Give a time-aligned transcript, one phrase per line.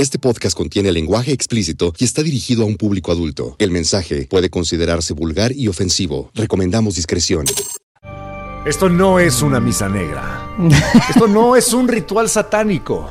[0.00, 3.56] Este podcast contiene lenguaje explícito y está dirigido a un público adulto.
[3.58, 6.30] El mensaje puede considerarse vulgar y ofensivo.
[6.34, 7.44] Recomendamos discreción.
[8.64, 10.48] Esto no es una misa negra.
[11.10, 13.10] Esto no es un ritual satánico.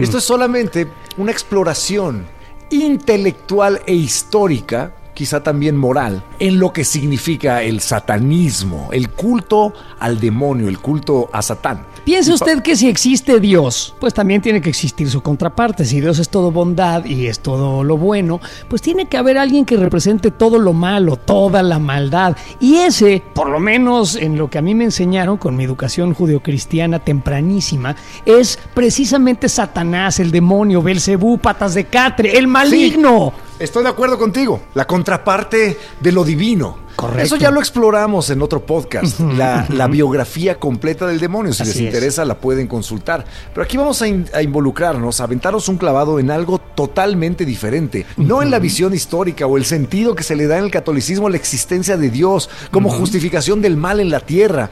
[0.00, 2.24] Esto es solamente una exploración
[2.70, 10.20] intelectual e histórica quizá también moral, en lo que significa el satanismo, el culto al
[10.20, 11.92] demonio, el culto a Satán.
[12.04, 15.84] Piense usted que si existe Dios, pues también tiene que existir su contraparte.
[15.84, 19.64] Si Dios es todo bondad y es todo lo bueno, pues tiene que haber alguien
[19.64, 22.36] que represente todo lo malo, toda la maldad.
[22.58, 26.12] Y ese, por lo menos en lo que a mí me enseñaron con mi educación
[26.12, 27.94] judeocristiana tempranísima,
[28.26, 33.32] es precisamente Satanás, el demonio, Belcebú, patas de catre, el maligno.
[33.62, 34.60] Estoy de acuerdo contigo.
[34.74, 36.78] La contraparte de lo divino.
[36.96, 37.22] Correcto.
[37.22, 39.18] Eso ya lo exploramos en otro podcast.
[39.20, 41.52] La, la biografía completa del demonio.
[41.52, 41.82] Si Así les es.
[41.86, 43.24] interesa, la pueden consultar.
[43.54, 48.04] Pero aquí vamos a, in- a involucrarnos, a aventarnos un clavado en algo totalmente diferente.
[48.16, 51.28] No en la visión histórica o el sentido que se le da en el catolicismo
[51.28, 54.68] a la existencia de Dios como justificación del mal en la tierra.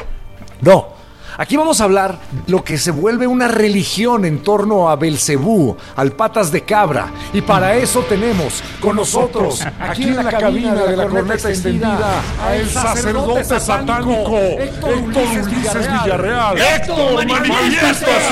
[0.60, 0.99] No.
[1.36, 6.12] Aquí vamos a hablar lo que se vuelve una religión en torno a Belcebú, al
[6.12, 7.08] patas de cabra.
[7.32, 12.56] Y para eso tenemos con nosotros, aquí en la cabina de la corneta extendida, a
[12.56, 16.58] el sacerdote satánico, Héctor Ulises Villarreal.
[16.58, 18.24] ¡Héctor, manifiéstase!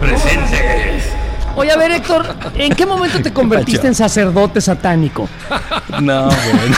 [0.00, 1.04] Presentes.
[1.54, 5.28] Oye, a ver, Héctor, ¿en qué momento te convertiste en sacerdote satánico?
[6.00, 6.76] No, bueno.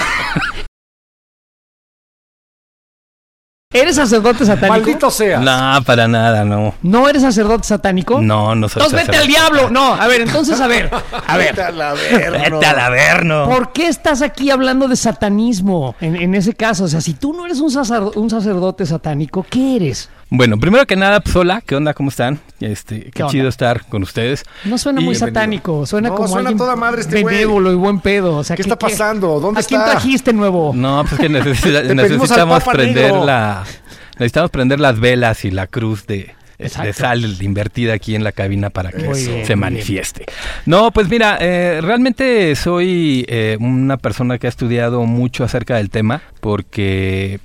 [3.75, 4.69] ¿Eres sacerdote satánico?
[4.73, 5.41] Maldito sea.
[5.41, 6.75] No, para nada, no.
[6.83, 8.21] ¿No eres sacerdote satánico?
[8.23, 9.69] No, no soy Entonces vete al diablo.
[9.69, 10.89] No, a ver, entonces a ver.
[11.27, 11.49] A ver.
[11.49, 12.39] Vete al averno.
[12.59, 13.45] Vete al averno.
[13.49, 16.85] ¿Por qué estás aquí hablando de satanismo en, en ese caso?
[16.85, 20.09] O sea, si tú no eres un, sacer- un sacerdote satánico, ¿qué eres?
[20.37, 21.95] Bueno, primero que nada, pues hola, ¿qué onda?
[21.95, 22.41] ¿Cómo están?
[22.59, 24.43] Este, qué, chido estar con ustedes.
[24.65, 25.41] No suena Y- muy Bienvenido.
[25.41, 28.39] satánico, suena No, como suena alguien toda madre este benévolo y buen pedo.
[28.39, 29.39] O sea, ¿Qué está pasando?
[29.39, 30.73] ¿Dónde ¿A quién trajiste nuevo?
[30.75, 33.25] No, pues es que necesita- necesitamos prender Negro.
[33.25, 33.65] la
[34.19, 36.87] necesitamos prender las velas y la cruz de Exacto.
[36.87, 40.25] de sal invertida aquí en la cabina para que se manifieste.
[40.67, 45.91] No, pues mira, eh, realmente soy eh, una persona que ha estudiado mucho acerca del
[45.91, 47.39] tema porque,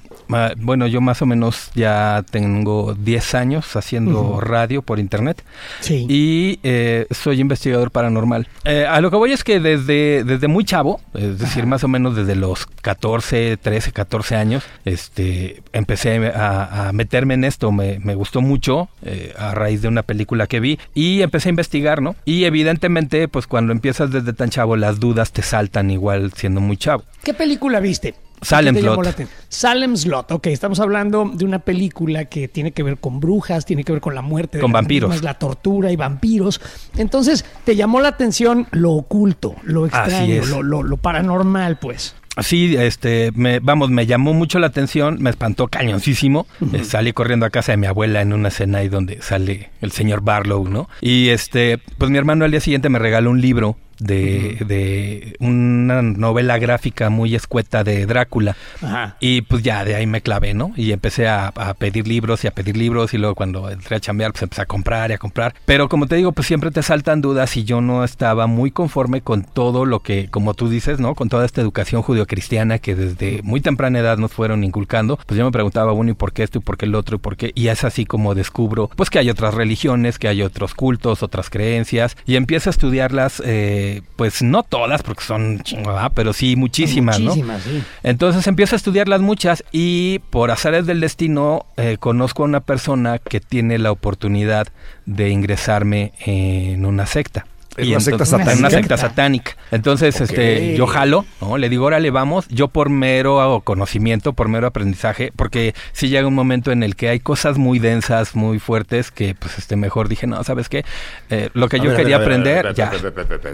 [0.57, 5.43] bueno, yo más o menos ya tengo 10 años haciendo radio por internet
[5.81, 6.05] Sí.
[6.07, 8.47] y eh, soy investigador paranormal.
[8.65, 11.87] Eh, a lo que voy es que desde, desde muy chavo, es decir, más o
[11.87, 17.99] menos desde los 14, 13, 14 años, este, empecé a, a meterme en esto, me,
[17.99, 22.01] me gustó mucho eh, a raíz de una película que vi y empecé a investigar,
[22.01, 22.15] ¿no?
[22.25, 26.77] Y evidentemente, pues cuando empiezas desde tan chavo, las dudas te saltan igual siendo muy
[26.77, 27.03] chavo.
[27.23, 28.13] ¿Qué película viste?
[28.41, 29.27] Salem ¿Qué te llamó Slot.
[29.49, 33.83] Salem Slot, ok, estamos hablando de una película que tiene que ver con brujas, tiene
[33.83, 35.09] que ver con la muerte de Con las vampiros.
[35.09, 36.61] mismas, la tortura y vampiros.
[36.97, 42.15] Entonces, te llamó la atención lo oculto, lo extraño, lo, lo- lo paranormal, pues.
[42.41, 46.47] Sí, este, me, vamos, me llamó mucho la atención, me espantó cañoncísimo.
[46.73, 49.91] Eh, salí corriendo a casa de mi abuela en una escena ahí donde sale el
[49.91, 50.87] señor Barlow, ¿no?
[51.01, 56.01] Y este, pues mi hermano al día siguiente me regaló un libro de, de una
[56.01, 58.55] novela gráfica muy escueta de Drácula.
[58.81, 59.17] Ajá.
[59.19, 60.71] Y pues ya de ahí me clavé, ¿no?
[60.75, 63.99] Y empecé a, a pedir libros y a pedir libros y luego cuando entré a
[63.99, 65.53] chambear pues empecé a comprar y a comprar.
[65.65, 69.21] Pero como te digo, pues siempre te saltan dudas y yo no estaba muy conforme
[69.21, 71.15] con todo lo que, como tú dices, ¿no?
[71.15, 75.17] Con toda esta educación judio-cristiana que desde muy temprana edad nos fueron inculcando.
[75.25, 77.19] Pues yo me preguntaba, bueno, ¿y por qué esto y por qué el otro y
[77.19, 77.51] por qué?
[77.55, 81.49] Y es así como descubro, pues que hay otras religiones, que hay otros cultos, otras
[81.49, 86.11] creencias y empiezo a estudiarlas, eh, pues no todas porque son chingo, ¿verdad?
[86.13, 87.27] pero sí muchísimas, ¿no?
[87.27, 87.83] Muchísimas, sí.
[88.03, 93.19] Entonces empiezo a estudiarlas muchas y por azares del destino eh, conozco a una persona
[93.19, 94.67] que tiene la oportunidad
[95.05, 97.45] de ingresarme en una secta.
[97.79, 98.53] ¿En Y una secta satánica?
[98.53, 99.51] En una secta satánica.
[99.71, 101.57] Entonces, este, yo jalo, ¿no?
[101.57, 102.47] Le digo, órale, vamos.
[102.49, 107.09] Yo por mero conocimiento, por mero aprendizaje, porque sí llega un momento en el que
[107.09, 110.85] hay cosas muy densas, muy fuertes, que pues este mejor dije, no, ¿sabes qué?
[111.29, 112.91] Eh, lo que A yo ver, quería ver, aprender, ver, ya.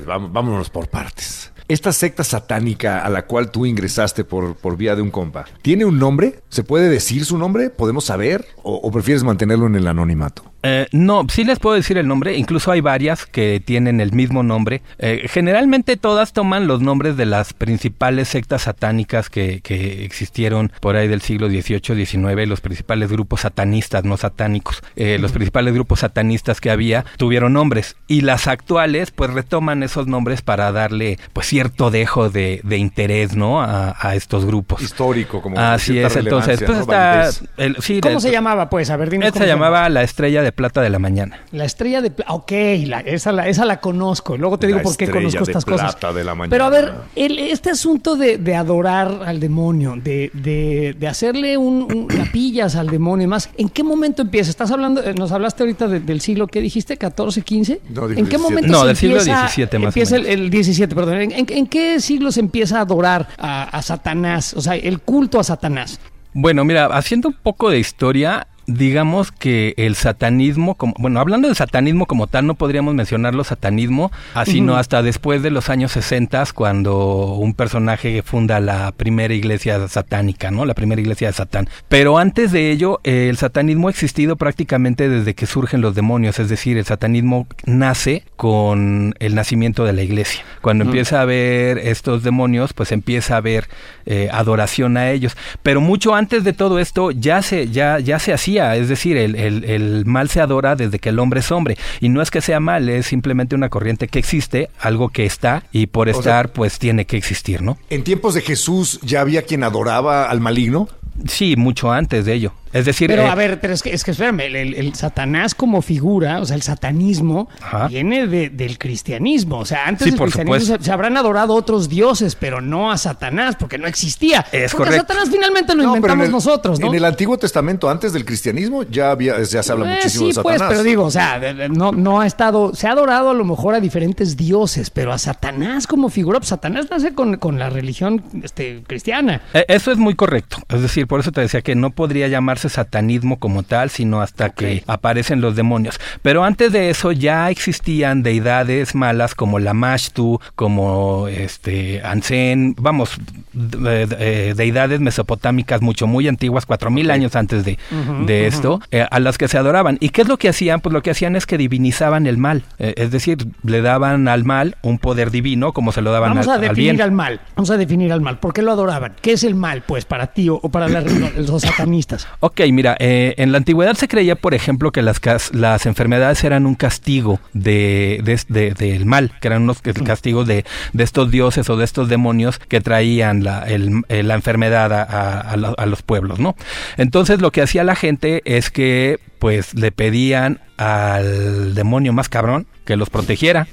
[0.05, 1.51] Vámonos por partes.
[1.67, 5.83] Esta secta satánica a la cual tú ingresaste por, por vía de un compa, ¿tiene
[5.83, 6.41] un nombre?
[6.49, 7.71] ¿Se puede decir su nombre?
[7.71, 8.45] ¿Podemos saber?
[8.61, 10.43] ¿O, o prefieres mantenerlo en el anonimato?
[10.67, 14.41] Eh, no, sí les puedo decir el nombre, incluso hay varias que tienen el mismo
[14.41, 14.81] nombre.
[14.97, 20.95] Eh, generalmente todas toman los nombres de las principales sectas satánicas que, que existieron por
[20.95, 25.99] ahí del siglo XVIII, XIX, los principales grupos satanistas, no satánicos, eh, los principales grupos
[25.99, 31.47] satanistas que había tuvieron nombres y las actuales pues retoman esos nombres para darle pues
[31.47, 33.61] cierto dejo de, de interés, ¿no?
[33.61, 34.81] A, a estos grupos.
[34.81, 36.81] Histórico, como Así es, entonces, pues ¿no?
[36.81, 37.15] está...
[37.17, 37.43] Validez.
[37.57, 38.89] el- sí, ¿Cómo de- se llamaba, pues?
[38.89, 39.27] A ver, dime.
[39.27, 41.39] Esta se llamaba La Estrella de Plata de la Mañana.
[41.51, 42.33] La estrella de plata.
[42.33, 42.51] Ok,
[42.85, 44.37] la- esa, la, esa la conozco.
[44.37, 45.95] Luego te digo La por qué conozco de estas cosas.
[45.95, 46.49] plata de la mañana.
[46.49, 51.57] Pero a ver, el- este asunto de, de adorar al demonio, de, de- de hacerle
[51.57, 54.49] un, un- capillas al demonio y más, ¿en qué momento empieza?
[54.49, 56.97] Estás hablando, eh, nos hablaste ahorita de- del siglo, ¿qué dijiste?
[56.97, 57.81] ¿14, 15?
[57.89, 58.37] No, ¿En qué 17.
[58.37, 61.15] momento No, se del siglo empieza- 17 más o Empieza el, el 17, perdón.
[61.21, 64.53] ¿En, en- en qué siglo se empieza a adorar a, a Satanás?
[64.55, 65.99] O sea, el culto a Satanás.
[66.33, 71.55] Bueno, mira, haciendo un poco de historia, digamos que el satanismo, como, bueno, hablando de
[71.55, 76.35] satanismo como tal, no podríamos mencionarlo satanismo, así no hasta después de los años 60,
[76.53, 80.65] cuando un personaje funda la primera iglesia satánica, ¿no?
[80.65, 81.69] La primera iglesia de Satán.
[81.87, 86.39] Pero antes de ello, eh, el satanismo ha existido prácticamente desde que surgen los demonios,
[86.39, 90.43] es decir, el satanismo nace con el nacimiento de la iglesia.
[90.61, 93.67] Cuando empieza a haber estos demonios, pues empieza a haber
[94.05, 95.37] eh, adoración a ellos.
[95.63, 99.35] Pero mucho antes de todo esto ya se, ya, ya se hacía, es decir, el,
[99.35, 101.77] el- el mal se adora desde que el hombre es hombre.
[101.99, 105.63] Y no es que sea mal, es simplemente una corriente que existe, algo que está,
[105.71, 107.77] y por O sea- estar, pues tiene que existir, ¿no?
[107.89, 110.87] En tiempos de Jesús ya había quien adoraba al maligno.
[111.27, 112.53] Sí, mucho antes de ello.
[112.75, 114.93] Es decir, Pero eh, a ver, pero es que, es que espérame, el, el- el
[114.95, 117.87] Satanás como figura, o sea, el satanismo Ajá.
[117.87, 119.59] viene de- del cristianismo.
[119.59, 122.91] O sea, antes Sí, del por cristianismo se, se habrán adorado otros dioses, pero no
[122.91, 124.45] a Satanás, porque no existía.
[124.51, 125.07] Es porque correcto.
[125.13, 126.87] Satanás finalmente lo No, inventamos en el- nosotros, ¿no?
[126.87, 130.33] En el Antiguo Testamento, antes del cristianismo, ya había, ya se habla Eh, muchísimo sí,
[130.35, 130.73] de pues, Satanás.
[130.73, 131.39] pero digo, o sea,
[131.69, 135.17] no, no ha estado, se ha adorado a lo mejor a diferentes dioses, pero a
[135.17, 139.41] Satanás como figura, pues Satanás nace con, con la religión este, cristiana.
[139.53, 140.57] Eh, Eso es muy correcto.
[140.69, 144.49] Es decir, por eso te decía que no podría llamarse satanismo como tal, sino hasta
[144.49, 145.99] que aparecen los demonios.
[146.21, 153.17] Pero antes de eso ya existían deidades malas como la Mashtu, como este Ansen, vamos,
[153.53, 154.15] de- de-
[154.49, 157.77] eh, deidades mesopotámicas mucho muy antiguas, cuatro mil años antes de,
[158.25, 159.97] de esto, eh, a las que se adoraban.
[159.99, 160.81] ¿Y qué es lo que hacían?
[160.81, 162.63] Pues lo que hacían es que divinizaban el mal.
[162.79, 166.47] Eh, es decir, le daban al mal un poder divino como se lo daban Vamos
[166.47, 167.01] al, a al definir bien.
[167.01, 167.41] al mal.
[167.55, 168.39] Vamos a definir al mal.
[168.39, 169.13] ¿Por qué lo adoraban?
[169.21, 171.01] ¿Qué es el mal, pues, para ti o, o para la-
[171.37, 172.27] los satanistas?
[172.39, 175.19] Ok, mira, eh, en la antigüedad se creía, por ejemplo, que las,
[175.53, 180.03] las enfermedades eran un castigo de, de- de- del mal, que eran unos Mm.
[180.03, 184.33] castigos de, de estos dioses o de estos demonios que traían la, el- eh, la
[184.35, 186.55] enfermedad a, a los pueblos, ¿no?
[186.97, 192.67] Entonces lo que hacía la gente es que pues le pedían al demonio más cabrón
[192.85, 193.67] que los protegiera.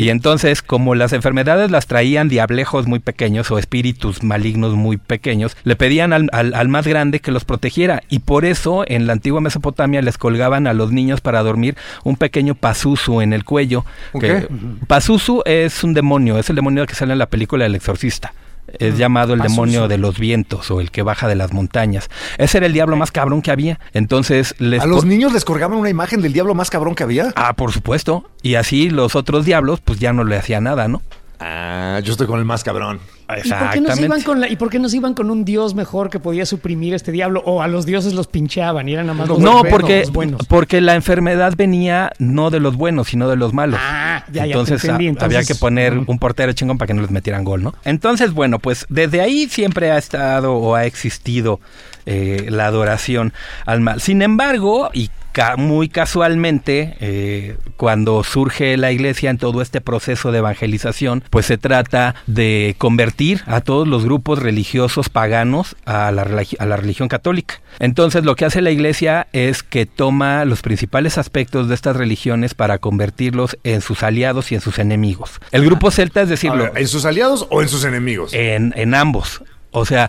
[0.00, 5.56] Y entonces, como las enfermedades las traían diablejos muy pequeños o espíritus malignos muy pequeños,
[5.64, 8.02] le pedían al, al- al más grande que los protegiera.
[8.08, 12.16] Y por eso en la antigua Mesopotamia les colgaban a los niños para dormir un
[12.16, 13.84] pequeño pazuzu en el cuello.
[14.12, 14.48] ¿Un que-?
[14.86, 18.32] Pazuzu es un demonio, es el demonio que sale en la película El Exorcista.
[18.78, 22.08] Es llamado el demonio de los vientos o el que baja de las montañas.
[22.38, 23.80] Ese era el diablo más cabrón que había.
[23.92, 27.32] Entonces les A los niños les colgaban una imagen del diablo más cabrón que había.
[27.36, 28.30] Ah, por supuesto.
[28.42, 31.02] Y así los otros diablos, pues ya no le hacían nada, ¿no?
[31.40, 33.00] Ah, yo estoy con el más cabrón.
[33.42, 35.30] ¿Y por, qué no se iban con la- ¿Y por qué no se iban con
[35.30, 37.42] un dios mejor que podía suprimir este diablo?
[37.46, 40.12] O a los dioses los pinchaban y eran nada más los No, buenos, porque, los
[40.12, 40.46] buenos.
[40.46, 43.80] porque la enfermedad venía no de los buenos, sino de los malos.
[43.82, 45.06] Ah, ya, ya te entonces, entendí.
[45.06, 47.74] a- Entonces, había que poner un portero chingón para que no les metieran gol, ¿no?
[47.84, 51.60] Entonces, bueno, pues desde ahí siempre ha estado o ha existido
[52.06, 53.32] eh, la adoración
[53.64, 54.00] al mal.
[54.02, 60.32] Sin embargo, y ca- muy casualmente, eh, cuando surge la iglesia en todo este proceso
[60.32, 66.22] de evangelización, pues se trata de convertir a todos los grupos religiosos paganos a la,
[66.58, 67.60] a la religión católica.
[67.80, 72.54] Entonces lo que hace la iglesia es que toma los principales aspectos de estas religiones
[72.54, 75.32] para convertirlos en sus aliados y en sus enemigos.
[75.50, 78.32] El grupo celta, es A decirlo, ver, ¿En sus aliados o en sus enemigos?
[78.32, 79.42] en, en ambos.
[79.76, 80.08] O sea,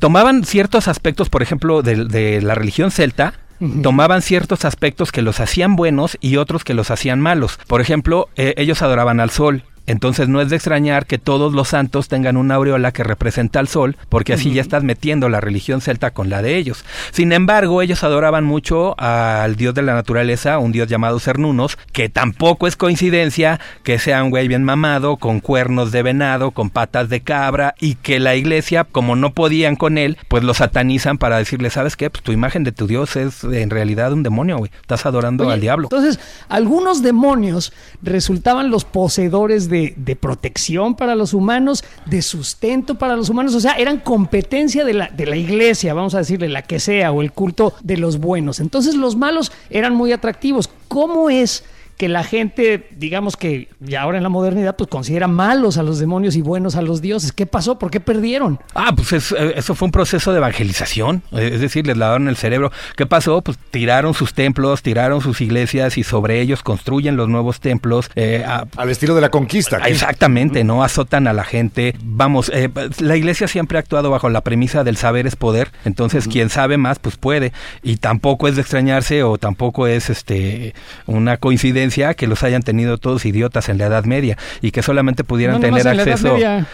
[0.00, 3.34] tomaban ciertos aspectos, por ejemplo, de, de la religión celta,
[3.82, 7.58] tomaban ciertos aspectos que los hacían buenos y otros que los hacían malos.
[7.66, 9.64] Por ejemplo, eh, ellos adoraban al sol.
[9.86, 13.68] Entonces no es de extrañar que todos los santos tengan una aureola que representa al
[13.68, 16.84] sol, porque así ya estás metiendo la religión celta con la de ellos.
[17.10, 22.08] Sin embargo, ellos adoraban mucho al dios de la naturaleza, un dios llamado Cernunos, que
[22.08, 27.08] tampoco es coincidencia que sea un güey bien mamado, con cuernos de venado, con patas
[27.08, 31.38] de cabra, y que la iglesia, como no podían con él, pues lo satanizan para
[31.38, 32.10] decirle, ¿sabes qué?
[32.10, 34.70] Pues tu imagen de tu dios es en realidad un demonio, güey.
[34.80, 35.88] Estás adorando Oye, al diablo.
[35.90, 37.72] Entonces, algunos demonios
[38.02, 43.60] resultaban los poseedores de, de protección para los humanos, de sustento para los humanos, o
[43.60, 47.22] sea, eran competencia de la, de la iglesia, vamos a decirle, la que sea, o
[47.22, 48.60] el culto de los buenos.
[48.60, 50.70] Entonces, los malos eran muy atractivos.
[50.88, 51.64] ¿Cómo es?
[51.96, 55.98] Que la gente, digamos que ya ahora en la modernidad, pues considera malos a los
[56.00, 57.30] demonios y buenos a los dioses.
[57.32, 57.78] ¿Qué pasó?
[57.78, 58.58] ¿Por qué perdieron?
[58.74, 62.28] Ah, pues es- eh, eso fue un proceso de evangelización, eh, es decir, les lavaron
[62.28, 62.72] el cerebro.
[62.96, 63.42] ¿Qué pasó?
[63.42, 68.10] Pues tiraron sus templos, tiraron sus iglesias y sobre ellos construyen los nuevos templos.
[68.16, 69.78] eh, a- Al estilo de la conquista.
[69.86, 70.82] Exactamente, ¿no?
[70.82, 71.94] Azotan a la gente.
[72.02, 75.70] Vamos, eh, la iglesia siempre ha actuado bajo la premisa del saber es poder.
[75.84, 77.52] Entonces, quien sabe más, pues puede.
[77.82, 80.74] Y tampoco es de extrañarse o tampoco es este
[81.06, 81.83] una coincidencia
[82.14, 85.60] que los hayan tenido todos idiotas en la Edad Media y que solamente pudieran No,
[85.60, 86.34] tener en la Edad acceso.
[86.34, 86.66] Media.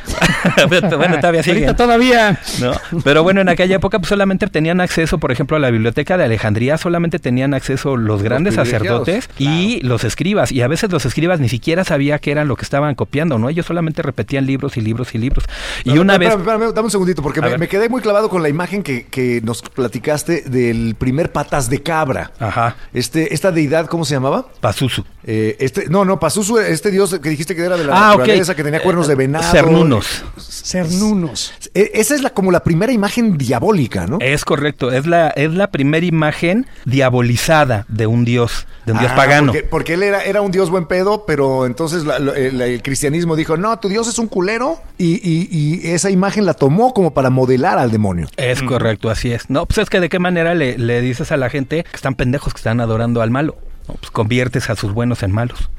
[0.96, 1.64] bueno, todavía siguen.
[1.64, 2.38] Ahorita todavía.
[2.60, 2.72] ¿no?
[3.04, 6.24] Pero bueno, en aquella época pues, solamente tenían acceso, por ejemplo, a la biblioteca de
[6.24, 10.52] Alejandría, solamente tenían acceso los grandes sacerdotes y los escribas.
[10.52, 13.48] Y a veces los escribas ni siquiera sabía qué eran lo que estaban copiando, ¿no?
[13.48, 15.44] Ellos solamente repetían libros y libros y libros.
[15.84, 16.28] Y No, una vez...
[16.28, 19.40] espérame, espérame, dame un segundito, porque me, quedé muy clavado con la imagen que, que
[19.42, 22.32] nos platicaste del primer patas de cabra.
[22.38, 24.46] Ajá, Este, esta deidad, ¿cómo se llamaba?
[24.60, 24.99] Pazuzu.
[25.24, 28.54] Eh, este, no, no, Pazuzu, este dios que dijiste que era de la Ah, naturaleza,
[28.56, 29.44] que tenía cuernos de venado.
[29.50, 30.24] Cernunos.
[30.38, 31.52] Cernunos.
[31.74, 34.18] Eh, esa es la, como la primera imagen diabólica, ¿no?
[34.20, 39.10] Es correcto, es la, es la primera imagen diabolizada de un dios, de un dios
[39.12, 39.52] Ah, pagano.
[39.52, 43.36] Porque, porque él era, era un dios buen pedo, pero entonces la- el, el cristianismo
[43.36, 47.12] dijo, no, tu dios es un culero, y, y- y esa imagen la tomó como
[47.14, 48.28] para modelar al demonio.
[48.36, 49.48] Es correcto, así es.
[49.50, 52.14] No, pues es que de qué manera le, le dices a la gente que están
[52.14, 53.56] pendejos, que están adorando al malo.
[53.98, 55.70] Pues conviertes a sus buenos en malos.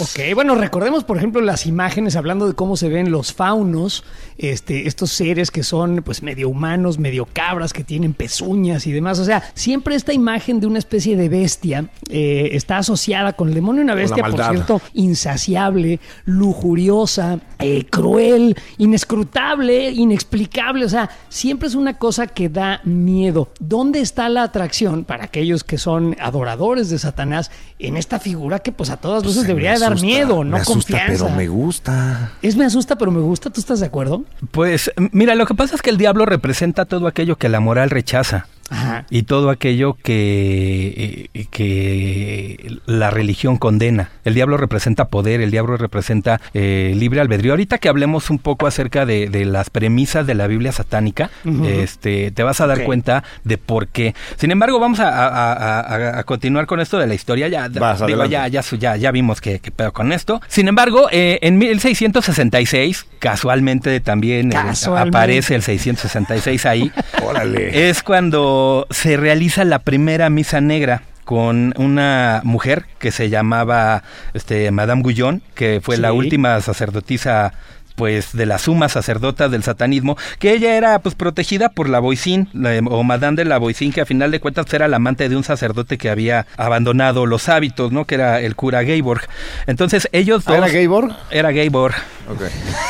[0.00, 4.04] Ok, bueno, recordemos, por ejemplo, las imágenes hablando de cómo se ven los faunos,
[4.38, 9.18] este, estos seres que son pues medio humanos, medio cabras, que tienen pezuñas y demás.
[9.20, 13.54] O sea, siempre esta imagen de una especie de bestia eh, está asociada con el
[13.54, 20.84] demonio, una bestia, por cierto, insaciable, lujuriosa, eh, cruel, inescrutable, inexplicable.
[20.84, 23.50] O sea, siempre es una cosa que da miedo.
[23.60, 28.72] ¿Dónde está la atracción para aquellos que son adoradores de Satanás en esta figura que
[28.72, 31.24] pues a todas luces Pues, debería dar asusta, miedo, no me asusta, confianza?
[31.24, 32.32] pero me gusta.
[32.42, 33.50] Es me asusta, pero me gusta.
[33.50, 34.24] ¿Tú estás de acuerdo?
[34.50, 37.90] Pues mira, lo que pasa es que el diablo representa todo aquello que la moral
[37.90, 38.46] rechaza.
[38.70, 39.04] Ajá.
[39.10, 44.10] Y todo aquello que, eh, que la religión condena.
[44.24, 47.52] El diablo representa poder, el diablo representa eh, libre albedrío.
[47.52, 51.30] Ahorita que hablemos un poco acerca de, de las premisas de la Biblia satánica,
[51.66, 54.14] este, te vas a dar cuenta de por qué.
[54.36, 57.48] Sin embargo, vamos a, a- a- continuar con esto de la historia.
[57.48, 60.40] Ya, Vas, digo, ya, ya, ya, ya vimos que, que pedo con esto.
[60.48, 65.16] Sin embargo, eh, en 1666, casualmente también eh, Casualmente.
[65.18, 66.90] aparece el 666 ahí.
[67.22, 67.88] Órale.
[67.90, 68.53] Es cuando
[68.90, 74.02] se realiza la primera misa negra con una mujer que se llamaba
[74.34, 77.52] este Madame Guyon, que fue la última sacerdotisa
[77.94, 82.48] pues de las sumas sacerdotas del satanismo, que ella era pues protegida por la Boicín,
[82.52, 85.36] la- o Madame de la Boicín, que a final de cuentas era la amante de
[85.36, 88.04] un sacerdote que había abandonado los hábitos, ¿no?
[88.04, 89.22] Que era el cura Gayborg.
[89.66, 91.16] Entonces ellos ¿Ah, ¿Era dos- Gayborg?
[91.30, 91.94] Era Gayborg,
[92.30, 92.42] Ok.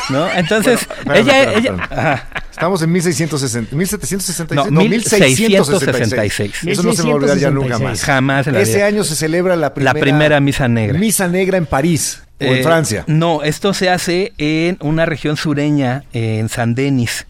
[0.09, 0.27] ¿no?
[0.31, 1.99] Entonces Bueno, ella, espérame, ella, espérame.
[1.99, 2.27] ajá.
[2.51, 4.71] Estamos en 1660, 1766.
[4.71, 6.63] No, 1666.
[6.65, 8.01] Eso no se me va a olvidar ya nunca más.
[8.03, 8.85] Jamás en la Ese vida.
[8.87, 10.97] año se celebra la primera, La primera misa negra.
[10.97, 15.37] Misa negra en París o Eh, en Francia, No, esto se hace en una región
[15.37, 17.25] sureña, en San Denis.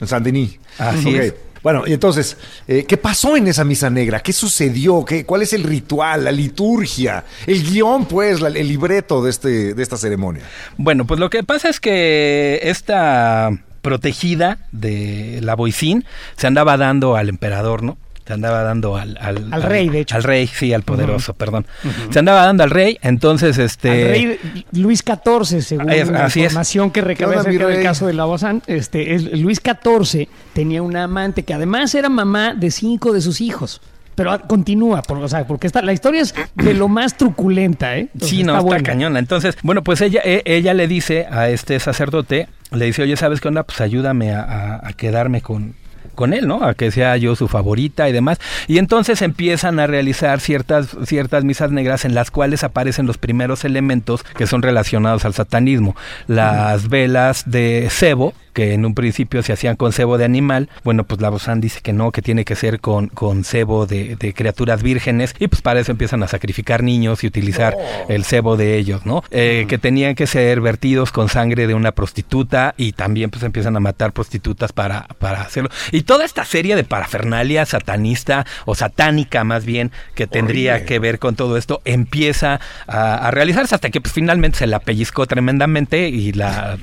[0.00, 0.58] en Saint-Denis.
[0.78, 1.20] Así Ok.
[1.20, 1.34] es.
[1.62, 2.36] Bueno, y entonces,
[2.68, 4.20] eh, ¿qué pasó en esa misa negra?
[4.20, 5.04] ¿Qué sucedió?
[5.04, 9.74] ¿Qué, ¿Cuál es el ritual, la liturgia, el guion, pues, la- el libreto de, este,
[9.74, 10.42] de esta ceremonia?
[10.76, 13.50] Bueno, pues lo que pasa es que esta
[13.82, 16.04] protegida de la Boicín
[16.36, 17.96] se andaba dando al emperador, ¿no?
[18.26, 19.16] Se andaba dando al...
[19.20, 20.16] Al, Al rey, de hecho.
[20.16, 21.64] Al rey, sí, al poderoso, perdón.
[22.10, 23.90] Se andaba dando al rey, entonces este...
[23.90, 26.36] Al rey Luis XIV, según Es- la es.
[26.36, 30.26] información que recabé ¿Qué onda, acerca del caso de la Bozán, este, es, Luis XIV
[30.54, 33.80] tenía una amante que además era mamá de cinco de sus hijos.
[34.16, 38.08] Pero continúa, por, o sea, porque esta, la historia es de lo más truculenta, ¿eh?
[38.14, 38.82] Entonces, Sí, no, está buena.
[38.82, 39.18] cañona.
[39.18, 43.40] Entonces, bueno, pues ella, e- ella le dice a este sacerdote, le dice, oye, ¿sabes
[43.42, 43.62] qué onda?
[43.64, 45.74] Pues ayúdame a, a- a quedarme con,
[46.16, 46.64] con él, ¿no?
[46.64, 48.38] A que sea yo su favorita y demás.
[48.66, 53.64] Y entonces empiezan a realizar ciertas, ciertas misas negras en las cuales aparecen los primeros
[53.64, 55.94] elementos que son relacionados al satanismo.
[56.26, 61.04] Las velas de cebo, que en un principio se hacían con cebo de animal, bueno,
[61.04, 64.32] pues la Bozán dice que no, que tiene que ser con, con cebo de, de
[64.32, 67.76] criaturas vírgenes, y pues para eso empiezan a sacrificar niños y utilizar
[68.08, 69.22] el cebo de ellos, ¿no?
[69.30, 73.76] Eh, Que tenían que ser vertidos con sangre de una prostituta y también pues empiezan
[73.76, 75.68] a matar prostitutas para, para hacerlo.
[75.92, 80.86] Y toda esta serie de parafernalia satanista o satánica más bien que tendría Horrible.
[80.86, 84.78] que ver con todo esto empieza a, a realizarse hasta que pues, finalmente se la
[84.78, 86.78] pellizcó tremendamente y la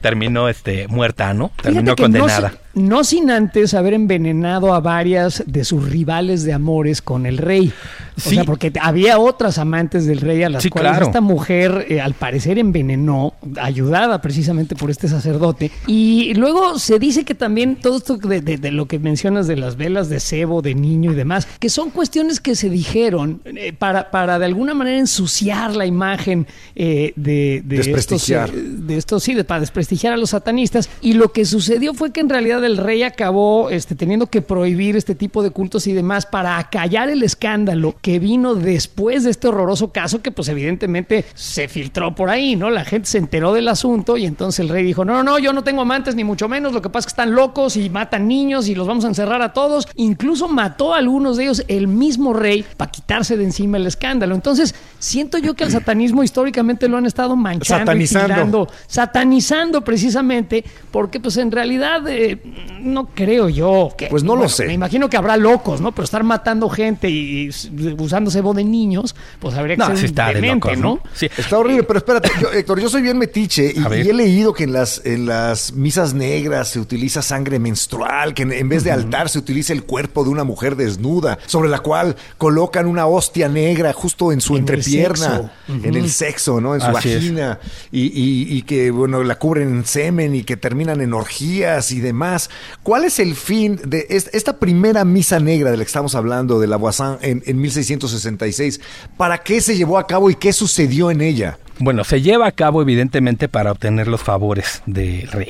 [0.00, 1.50] terminó este muerta, ¿no?
[1.62, 2.52] Terminó no condenada.
[2.74, 7.70] No, sin antes haber envenenado a varias de sus rivales de amores con el rey.
[8.16, 8.34] O Sí.
[8.36, 11.06] sea, porque había otras amantes del rey a las Sí, cuales claro.
[11.06, 15.70] esta mujer eh, al parecer envenenó, ayudada precisamente por este sacerdote.
[15.86, 19.56] Y luego se dice que también todo esto de, de- de lo que mencionas de
[19.56, 23.74] las velas de cebo, de niño y demás, que son cuestiones que se dijeron eh,
[23.78, 28.50] para, para de alguna manera ensuciar la imagen eh, de, de estos, Desprestigiar.
[28.52, 30.61] de esto sí, de- para desprestigiar a los satanistas.
[31.00, 34.96] Y lo que sucedió fue que en realidad el rey acabó este, teniendo que prohibir
[34.96, 39.48] este tipo de cultos y demás para acallar el escándalo que vino después de este
[39.48, 42.70] horroroso caso que pues evidentemente se filtró por ahí, ¿no?
[42.70, 45.52] La gente se enteró del asunto y entonces el rey dijo, no, no, no, yo
[45.52, 48.28] no tengo amantes ni mucho menos, lo que pasa es que están locos y matan
[48.28, 49.88] niños y los vamos a encerrar a todos.
[49.96, 54.34] Incluso mató a algunos de ellos el mismo rey para quitarse de encima el escándalo.
[54.34, 58.68] Entonces, siento yo que al satanismo históricamente lo han estado manchando, y Satanizando.
[58.86, 60.41] satanizando precisamente,
[60.90, 62.38] porque pues en realidad eh,
[62.80, 64.06] no creo yo que...
[64.06, 64.66] Pues no lo sé.
[64.66, 65.92] Me imagino que habrá locos, ¿no?
[65.92, 69.98] Pero estar matando gente y, y usando cebo de niños, pues habría que No, ser
[69.98, 71.00] sí está de locos, ¿no?
[71.14, 71.28] Sí.
[71.36, 74.72] Está horrible, pero espérate, yo, Héctor, yo soy bien metiche y, he leído que en
[74.72, 79.28] las, en las misas negras se utiliza sangre menstrual, que en, en vez de altar
[79.28, 83.92] se utiliza el cuerpo de una mujer desnuda, sobre la cual colocan una hostia negra
[83.92, 86.74] justo en su En el entrepierna, en el sexo, ¿no?
[86.74, 87.58] En su Así vagina,
[87.90, 92.00] y, y- y que, bueno, la cubren en semen y que terminan en orgías y
[92.00, 92.50] demás.
[92.82, 96.60] ¿Cuál es el fin de est- esta primera misa negra de la que estamos hablando,
[96.60, 98.80] de la Voisin, en, en 1666?
[99.16, 101.58] ¿Para qué se llevó a cabo y qué sucedió en ella?
[101.78, 105.48] Bueno, se lleva a cabo evidentemente para obtener los favores del rey,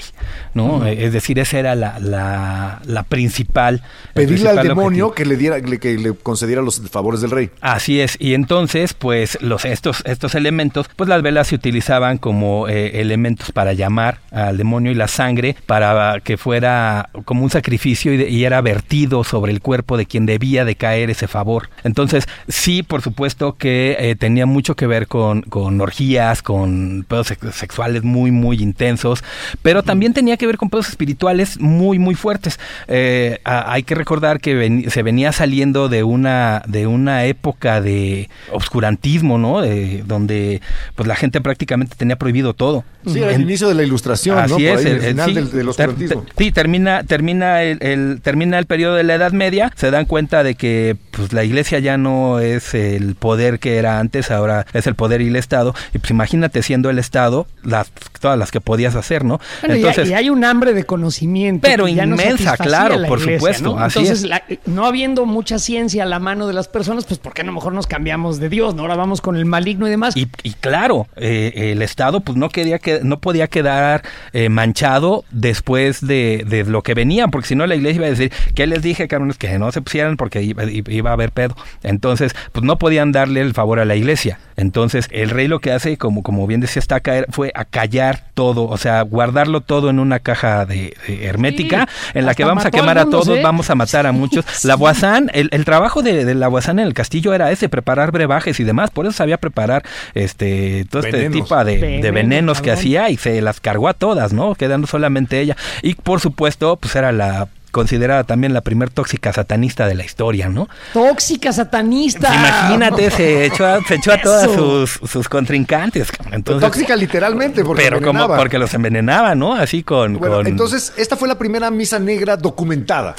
[0.55, 0.87] ¿no?
[0.87, 3.83] Eh, Es decir, esa era la, la, la principal.
[4.15, 5.15] Pedirle al demonio objetivo.
[5.15, 7.51] que le diera, que le concediera los favores del rey.
[7.61, 12.69] Así es, y entonces, pues, los estos, estos elementos, pues las velas se utilizaban como
[12.69, 18.13] eh, elementos para llamar al demonio y la sangre para que fuera como un sacrificio
[18.13, 21.69] y, de- y era vertido sobre el cuerpo de quien debía de caer ese favor.
[21.85, 26.12] Entonces, sí, por supuesto que eh, tenía mucho que ver con, con orgías,
[26.43, 29.25] con pedos sex- sexuales muy, muy intensos,
[29.63, 32.59] pero también tenía que ver con pedos espirituales muy, muy fuertes.
[32.89, 37.81] Eh, a- hay que recordar que ven- se venía saliendo de una, de una época
[37.81, 39.61] de obscurantismo, ¿no?
[39.61, 40.61] De- donde
[40.95, 42.85] pues la gente prácticamente tenía prohibido todo.
[43.07, 44.43] Sí, era el En- inicio de la ilustración, ¿no?
[44.43, 46.23] Así Por es, ahí, el, final sí, del, del ter- oscurantismo.
[46.23, 50.05] ter- sí, termina, termina el, el- termina el periodo de la Edad Media, se dan
[50.05, 54.67] cuenta de que pues la iglesia ya no es el poder que era antes, ahora
[54.73, 58.51] es el poder y el Estado, y pues imagínate siendo el Estado las todas las
[58.53, 59.41] que podías hacer, ¿no?
[59.63, 61.67] Bueno, Entonces, y, hay un hambre de conocimiento.
[61.67, 63.79] Pero que ya no inmensa, claro, a la por iglesia, supuesto, ¿no?
[63.81, 64.29] así Entonces, es.
[64.31, 67.51] la- no habiendo mucha ciencia a la mano de las personas, pues ¿por qué no
[67.53, 68.75] mejor nos cambiamos de Dios?
[68.77, 68.83] ¿no?
[68.83, 70.17] Ahora vamos con el maligno y demás.
[70.17, 75.25] Y, y claro, eh, el Estado pues no quería que no podía quedar eh, manchado
[75.31, 78.67] después de, de lo que venían, porque si no la iglesia iba a decir, ¿qué
[78.67, 79.37] les dije, cabrones?
[79.39, 81.57] Que no se pusieran porque iba, iba a haber pedo.
[81.83, 84.39] Entonces, pues no podían darle el favor a la iglesia.
[84.57, 88.65] Entonces, el rey lo que hace, como, como bien decía está caer, fue acallar todo,
[88.65, 92.65] o sea, guardarlo todo en una caja de, de hermética, Sí, en la que vamos
[92.65, 93.41] a quemar a todos, ¿eh?
[93.43, 94.45] vamos a matar a muchos.
[94.53, 94.69] Sí.
[94.69, 98.13] La Boazán, el, el trabajo de, de la Boazán en el castillo era ese, preparar
[98.13, 99.83] brebajes y demás, por eso sabía preparar
[100.15, 104.33] este todo este tipo de, de Venenos, que hacía y se las cargó a todas,
[104.33, 104.55] ¿no?
[104.55, 105.57] Quedando solamente ella.
[105.83, 110.49] Y por supuesto, pues era la considerada también la primer tóxica satanista de la historia,
[110.49, 110.69] ¿no?
[110.93, 112.29] Tóxica satanista.
[112.29, 116.09] Pues imagínate, se echó a, se echó a todas sus, sus contrincantes.
[116.31, 119.55] Entonces, Tóxica literalmente, porque pero como porque los envenenaba, ¿no?
[119.55, 123.17] Así con, Bueno, con- entonces, esta fue la primera misa negra documentada.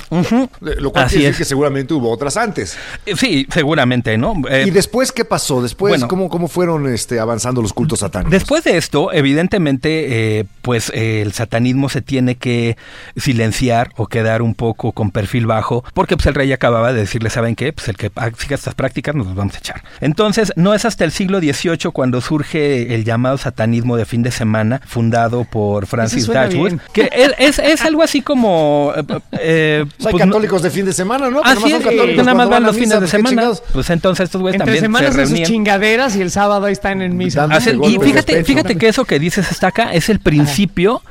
[0.62, 1.38] Lo cual Así quiere decir es.
[1.40, 2.78] que seguramente hubo otras antes.
[3.06, 4.36] Eh, Sí, seguramente, ¿no?
[4.50, 5.62] Eh, ¿Y después qué pasó?
[5.62, 6.08] Después, bueno.
[6.08, 8.32] ¿cómo, cómo fueron este, avanzando los cultos satánicos?
[8.32, 12.78] Después de esto, evidentemente, eh, pues eh, el satanismo se tiene que
[13.18, 17.30] silenciar o quedar un poco con perfil bajo, porque pues el rey acababa de decirle,
[17.30, 17.74] ¿saben qué?
[17.74, 19.84] Pues el que siga estas prácticas nos los vamos a echar.
[20.02, 24.32] Entonces, no es hasta el siglo XVIII cuando surge el llamado satanismo de fin de
[24.32, 28.94] semana, fundado por Francis Dashwood, que es, es, algo así como...
[28.96, 29.04] Eh,
[29.40, 31.42] eh hay pues, católicos de fin de semana, ¿no?
[31.44, 33.52] Así es, nada más van los fines de semana.
[33.72, 37.16] Pues entonces estos güeyes también semana se sus chingaderas y el sábado ahí están en
[37.18, 37.48] misa.
[37.84, 41.02] y fíjate, fíjate que eso que dices hasta acá es el principio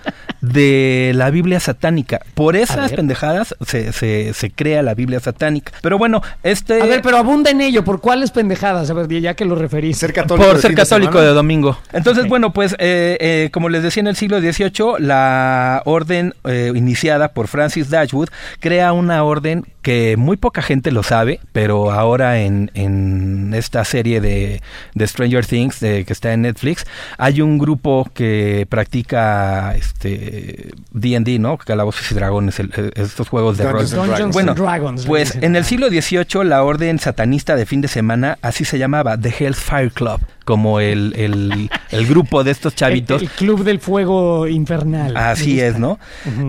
[0.43, 2.21] de la Biblia satánica.
[2.35, 5.73] Por esas pendejadas se, se, se, crea la Biblia satánica.
[5.81, 6.83] Pero bueno, este...
[6.83, 7.85] A ver, pero abunda en ello.
[7.85, 8.91] ¿Por cuáles pendejadas?
[8.91, 9.97] A ver, ya que lo referís.
[9.97, 11.79] Ser católico Por ser católico de, domingo.
[11.93, 16.73] Entonces, bueno, pues, eh, eh, como les decía en el siglo XVIII, la orden eh,
[16.75, 18.29] iniciada por Francis Dashwood
[18.59, 24.21] crea una orden que muy poca gente lo sabe, pero ahora en, en esta serie
[24.21, 24.63] de,
[24.95, 26.87] de Stranger Things que está en Netflix,
[27.19, 31.59] hay un grupo que practica este D&D, ¿no?
[31.59, 32.61] Calabozos y Dragones,
[32.95, 33.87] estos juegos de rol.
[34.33, 38.65] Bueno, Dragons, pues en el siglo XVIII la orden satanista de fin de semana así
[38.65, 43.23] se llamaba, The Hellfire Club como el, el, el, grupo de estos chavitos.
[43.23, 45.17] El, club del fuego infernal.
[45.17, 46.01] Así es, ¿no?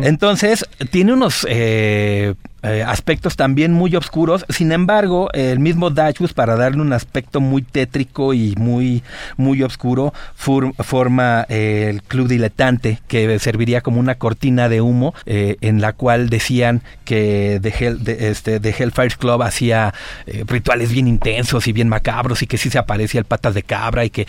[0.02, 4.46] Entonces, tiene unos eh, eh, aspectos también muy oscuros.
[4.48, 9.04] Sin embargo, el mismo Dachus, para darle un aspecto muy tétrico y muy,
[9.36, 15.58] muy oscuro, forma eh, el Club Diletante, que serviría como una cortina de humo, eh,
[15.60, 19.94] en la cual decían que The, Hell, este, Hellfire Club hacía
[20.48, 24.06] rituales bien intensos y bien macabros, y que sí se aparecía el patas de cabra,
[24.06, 24.26] y que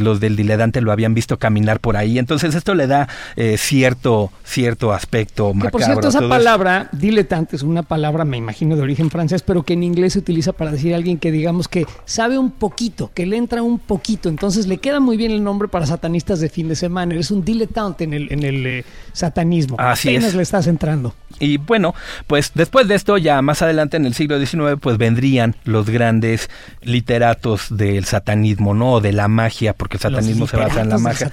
[0.00, 2.18] los del Diletante lo habían visto caminar por ahí.
[2.18, 3.08] Entonces, esto le da
[3.56, 5.70] cierto, cierto aspecto macabro.
[5.70, 9.74] por cierto, esa palabra, diletante, es una palabra, me imagino, de origen francés, pero que
[9.74, 13.26] en inglés se utiliza para decir a alguien que digamos que sabe un poquito, que
[13.26, 14.28] le entra un poquito.
[14.28, 17.14] Entonces le queda muy bien el nombre para satanistas de fin de semana.
[17.14, 19.76] Eres un dilettante en el, en el eh, satanismo.
[19.78, 21.14] Así Apenas le estás entrando.
[21.38, 21.94] Y bueno,
[22.26, 26.50] pues después de esto, ya más adelante en el siglo XIX, pues vendrían los grandes
[26.82, 29.00] literatos del satanismo, ¿no?
[29.00, 31.30] De la magia, porque el satanismo se basa en la magia.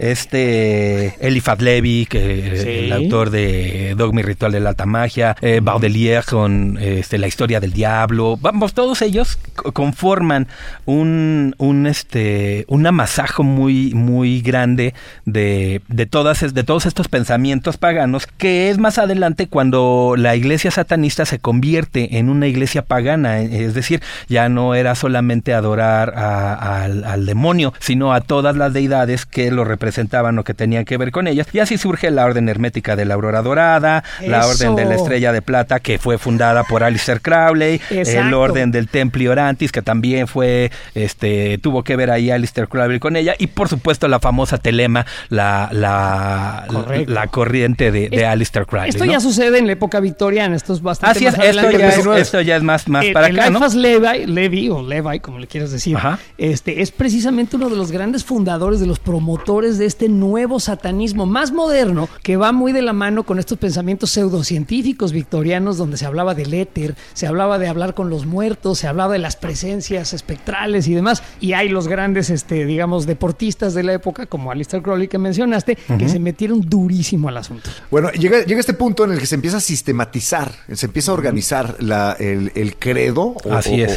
[0.00, 5.60] Este Eliphas Levi, que el autor de Dogma y Ritual de la Alta Magia, eh,
[5.62, 9.38] Baudelaire con este, la historia del diablo, vamos, todos ellos
[9.72, 10.48] conforman
[10.84, 17.76] un, un este un amasajo muy muy grande de, de todas de todos estos pensamientos
[17.76, 23.40] paganos que es más adelante cuando la iglesia satanista se convierte en una iglesia pagana,
[23.40, 29.50] es decir, ya no era solamente adorar al, demonio, sino a todas las deidades que
[29.50, 31.48] lo representaban o que tenían que ver con ellas.
[31.52, 35.32] Y así surge la orden hermética de la aurora dorada, la orden de la estrella
[35.32, 39.26] de plata que fue fundada por Alistair Crowley, el orden del Templi
[39.58, 44.08] Que también fue, este, tuvo que ver ahí Alistair Crowley con ella y por supuesto
[44.08, 46.66] la famosa telema, la, la,
[47.06, 51.26] la, corriente de, de Alistair Crowley sucede en la época victoriana, esto es bastante Así
[51.26, 53.60] es, esto, ya es, esto ya es más, más para acá, ¿no?
[53.68, 55.96] Levi, Levi, o Levi, como le quieras decir,
[56.36, 61.26] este es precisamente uno de los grandes fundadores, de los promotores de este nuevo satanismo
[61.26, 66.06] más moderno, que va muy de la mano con estos pensamientos pseudocientíficos victorianos, donde se
[66.06, 70.12] hablaba del éter, se hablaba de hablar con los muertos, se hablaba de las presencias
[70.12, 74.82] espectrales y demás, y hay los grandes, este, digamos, deportistas de la época, como Alistair
[74.82, 77.70] Crowley que mencionaste, que se metieron durísimo al asunto.
[77.90, 81.14] Bueno, llega, llega este punto en el que se empieza a sistematizar, se empieza a
[81.14, 83.34] organizar la, el, credo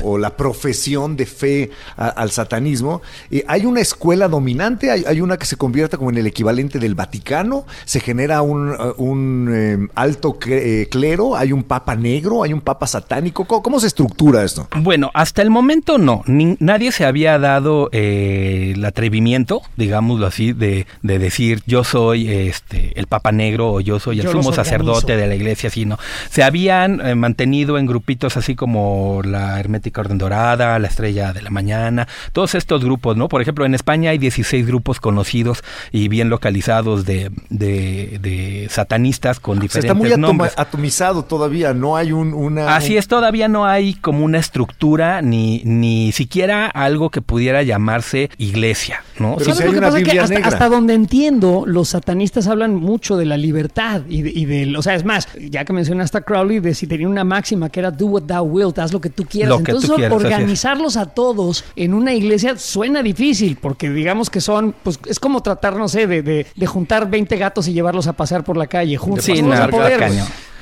[0.04, 3.02] o, la profesión de fe al satanismo.
[3.30, 6.96] y hay una escuela dominante, hay, una que se convierte como en el equivalente del
[6.96, 12.62] Vaticano, se genera un, un em, alto eh, clero, hay un papa negro, hay un
[12.62, 13.46] papa satánico.
[13.46, 14.68] ¿Cómo, se estructura esto?
[14.78, 16.24] Bueno, hasta el momento no.
[16.28, 23.00] nadie se había dado eh, el atrevimiento, digámoslo así, de, de, decir yo soy este
[23.00, 25.98] el papa negro o yo soy el sumo sacerdote de la iglesia, sino
[26.30, 31.42] se habían eh, mantenido en grupitos así como la Hermética Orden Dorada, la Estrella de
[31.42, 33.30] la Mañana, todos estos grupos, ¿no?
[33.30, 35.64] Por ejemplo, en España hay 16 grupos conocidos
[35.94, 40.50] y bien localizados de, de, satanistas con diferentes nombres.
[40.50, 42.76] Está muy atomizado todavía, no hay un, una...
[42.76, 48.30] Así es, todavía no hay como una estructura ni, ni siquiera algo que pudiera llamarse
[48.38, 49.36] iglesia, ¿no?
[49.38, 54.28] Pero si Biblia hasta, hasta, donde entiendo, los satanistas hablan mucho de la libertad y,
[54.40, 57.24] y del, o sea, es más, ya que mencionaste a Crowley, de si tenía una
[57.24, 59.60] máxima que era do what thou wilt, haz lo que tú quieras.
[59.60, 65.20] Entonces, organizarlos a todos en una iglesia suena difícil, porque digamos que son, pues es
[65.20, 68.68] como tratar, no sé, de, de, juntar 20 gatos y llevarlos a pasear por la
[68.68, 69.26] calle juntos.
[69.26, 70.12] Sí, no, poder,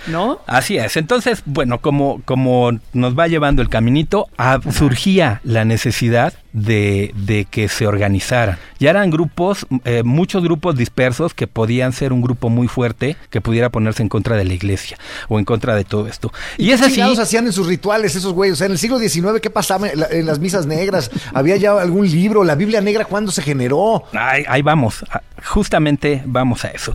[0.07, 0.39] ¿no?
[0.47, 0.97] Así es.
[0.97, 7.45] Entonces, bueno, como, como nos va llevando el caminito, ah, surgía la necesidad de, de
[7.45, 8.57] que se organizaran.
[8.79, 13.39] Ya eran grupos, eh, muchos grupos dispersos que podían ser un grupo muy fuerte que
[13.41, 16.31] pudiera ponerse en contra de la iglesia o en contra de todo esto.
[16.57, 16.95] Y, es ¿Qué así.
[16.95, 18.53] chingados hacían en sus rituales esos güeyes?
[18.53, 21.11] O sea, en el siglo XIX, ¿qué pasaba en, la- en las misas negras?
[21.33, 22.43] ¿Había ya algún libro?
[22.43, 24.03] ¿La Biblia negra cuándo se generó?
[24.13, 26.93] Ahí, ahí vamos, ah, justamente vamos a eso.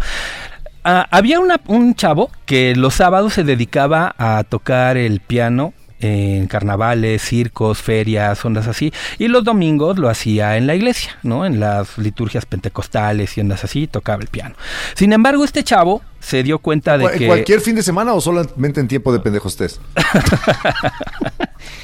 [0.86, 7.22] Ah, había un chavo que los sábados se dedicaba a tocar el piano en carnavales,
[7.22, 11.46] circos, ferias, ondas así, y los domingos lo hacía en la iglesia, ¿no?
[11.46, 14.56] En las liturgias pentecostales y ondas así, tocaba el piano.
[14.94, 17.26] Sin embargo, este chavo se dio cuenta de ¿Cu- que...
[17.26, 19.80] ¿Cualquier fin de semana o solamente en tiempo de pendejostés?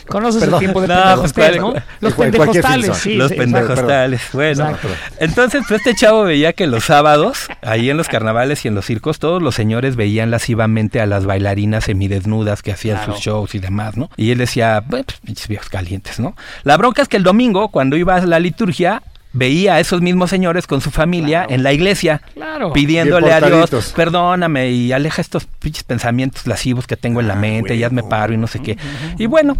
[0.09, 0.55] Conoces Perdón.
[0.57, 1.75] el tiempo de No, pendejostés, pues, ¿no?
[2.01, 3.15] Los pendejostales, sí.
[3.15, 3.37] los sí, exacto.
[3.39, 4.21] pendejostales.
[4.33, 4.89] Bueno, Exacto.
[5.19, 8.87] entonces pues, este chavo veía que los sábados, ahí en los carnavales y en los
[8.87, 13.13] circos, todos los señores veían lascivamente a las bailarinas semidesnudas que hacían Claro.
[13.15, 14.11] sus shows y demás, ¿no?
[14.17, 16.35] Y él decía, pues pinches viejos calientes, ¿no?
[16.65, 20.31] La bronca es que el domingo, cuando iba a la liturgia, veía a esos mismos
[20.31, 22.73] señores con su familia en la iglesia, Claro.
[22.73, 27.75] pidiéndole a Dios, perdóname y aleja estos pinches pensamientos lascivos que tengo en la mente,
[27.77, 28.77] y hazme paro y no sé qué.
[29.19, 29.57] Y bueno,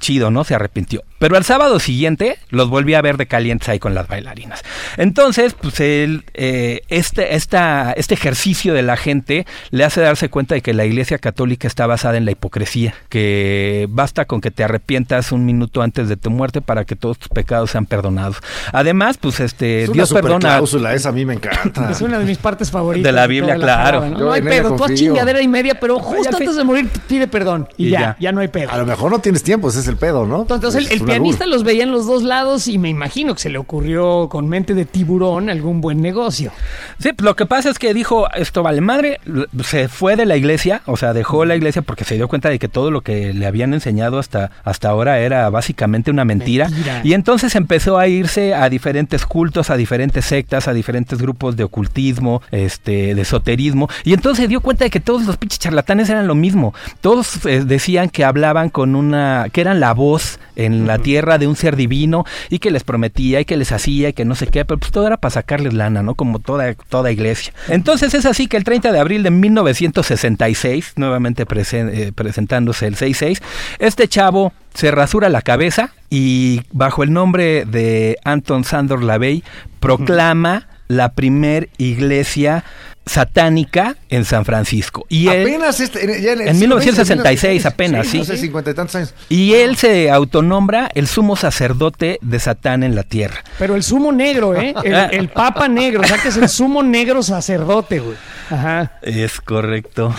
[0.00, 0.44] chido, ¿no?
[0.44, 1.02] Se arrepintió.
[1.18, 4.62] Pero al sábado siguiente los volví a ver de calientes ahí con las bailarinas.
[4.96, 10.54] Entonces, pues él, eh, este, esta, este ejercicio de la gente le hace darse cuenta
[10.54, 14.64] de que la iglesia católica está basada en la hipocresía, que basta con que te
[14.64, 18.36] arrepientas un minuto antes de tu muerte para que todos tus pecados sean perdonados.
[18.72, 20.38] Además, pues este, Es una Dios perdona.
[20.40, 21.90] cláusula, esa a mí me encanta.
[21.90, 23.04] Es una de mis partes favoritas.
[23.04, 24.00] De la Biblia, toda claro.
[24.00, 24.32] palabra, ¿no?
[24.32, 24.96] Hay pedo, tú confío.
[24.96, 27.68] chingadera y media, pero justo antes de morir pide perdón.
[27.76, 28.16] Y, Y ya, ya.
[28.18, 28.70] ya, no hay pedo.
[28.70, 30.42] A lo mejor no tienes tiempo, ese es el pedo, ¿no?
[30.42, 33.50] Entonces Es el, pianista los veía en los dos lados y me imagino que se
[33.50, 36.52] le ocurrió con mente de tiburón algún buen negocio.
[36.98, 39.20] Sí, pues, lo que pasa es que dijo, esto vale madre,
[39.64, 42.58] se fue de la iglesia, o sea, dejó la iglesia porque se dio cuenta de
[42.58, 46.68] que todo lo que le habían enseñado hasta, hasta ahora era básicamente una mentira.
[46.68, 47.00] Mentira.
[47.04, 51.64] Y entonces empezó a irse a diferentes cultos, a diferentes sectas, a diferentes grupos de
[51.64, 53.88] ocultismo, este, de esoterismo.
[54.04, 56.74] Y entonces se dio cuenta de que todos los pinches charlatanes eran lo mismo.
[57.00, 61.46] Todos eh, decían que hablaban con una, que eran la voz en la tierra de
[61.46, 64.46] un ser divino y que les prometía y que les hacía y que no sé
[64.46, 66.14] qué, pero pues todo era para sacarles lana, ¿no?
[66.14, 67.52] Como toda, toda iglesia.
[67.68, 72.94] Entonces es así que el 30 de abril de 1966, nuevamente presen- eh, presentándose el
[72.96, 73.42] 66,
[73.78, 79.42] este chavo se rasura la cabeza y bajo el nombre de Anton Sandor Lavey
[79.80, 82.64] proclama la primer iglesia
[83.04, 85.04] satánica en San Francisco.
[85.08, 88.20] Y él, Apenas este, en, ya En 1966 apenas, sí.
[88.20, 89.14] Hace cincuenta y tantos años.
[89.28, 93.42] y él se autonombra el sumo sacerdote de Satán en la tierra.
[93.58, 94.74] Pero el sumo negro, ¿eh?
[94.84, 98.16] El, el papa negro, o sea que es el sumo negro sacerdote, güey.
[98.50, 98.92] Ajá.
[99.02, 100.14] Es correcto.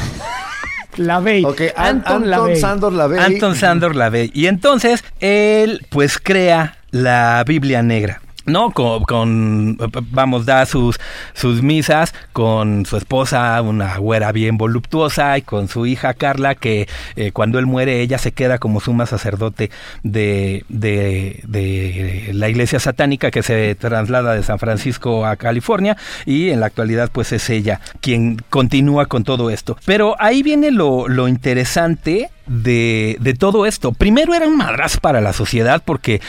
[0.98, 1.44] Lavey.
[1.46, 2.56] Ok, An- Anton, Anton, Lavey.
[2.58, 3.20] Sandor Lavey.
[3.20, 4.32] Anton Sandor Lavey.
[4.34, 8.22] Y entonces él pues crea la Biblia negra.
[8.46, 9.78] No, con, con-
[10.12, 11.00] vamos, da sus,
[11.34, 16.88] sus misas con su esposa, una güera bien voluptuosa, y con su hija Carla, que
[17.16, 19.72] eh, cuando él muere ella se queda como suma sacerdote
[20.04, 26.50] de, de, de la iglesia satánica que se traslada de San Francisco a California y
[26.50, 29.78] en la actualidad pues es ella quien continúa con todo esto.
[29.86, 33.94] Pero ahí viene lo, lo interesante de, de todo esto.
[33.94, 36.22] Primero era un madrazo para la sociedad porque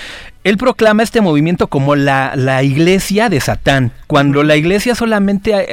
[0.45, 5.65] él proclama este movimiento como la, la iglesia de Satán, cuando la iglesia solamente, eh,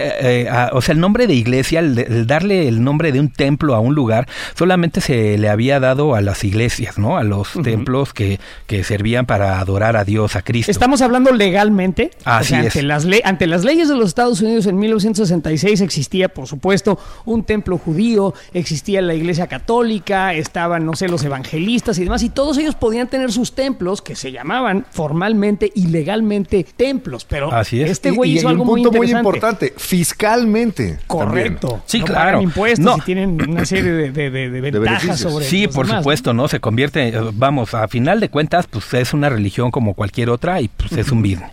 [0.45, 3.75] eh, a- o sea, el nombre de iglesia, el, darle el nombre de un templo
[3.75, 7.17] a un lugar, solamente se le había dado a las iglesias, ¿no?
[7.17, 10.71] A los templos que, que servían para adorar a Dios, a Cristo.
[10.71, 12.11] Estamos hablando legalmente.
[12.23, 12.65] Así o sea, es.
[12.67, 16.97] Ante las, le- ante las leyes de los Estados Unidos en 1966 existía, por supuesto,
[17.25, 22.29] un templo judío, existía la iglesia católica, estaban, no sé, los evangelistas y demás, y
[22.29, 24.60] todos ellos podían tener sus templos que se llamaban
[24.91, 27.25] formalmente y legalmente templos.
[27.25, 27.89] Pero Así es.
[27.91, 30.99] este güey y hizo hay algo un muy punto muy importante, fiscalmente.
[31.07, 31.67] Correcto.
[31.67, 31.83] también.
[31.87, 32.25] Sí, No claro.
[32.25, 32.97] pagan impuestos No.
[32.97, 36.47] y tienen una serie de, de- de- de ventajas sobre Sí, los por supuesto, ¿no?
[36.47, 40.61] Se convierte, eh, vamos, a final de cuentas, pues es una religión como cualquier otra
[40.61, 41.51] y pues es un business.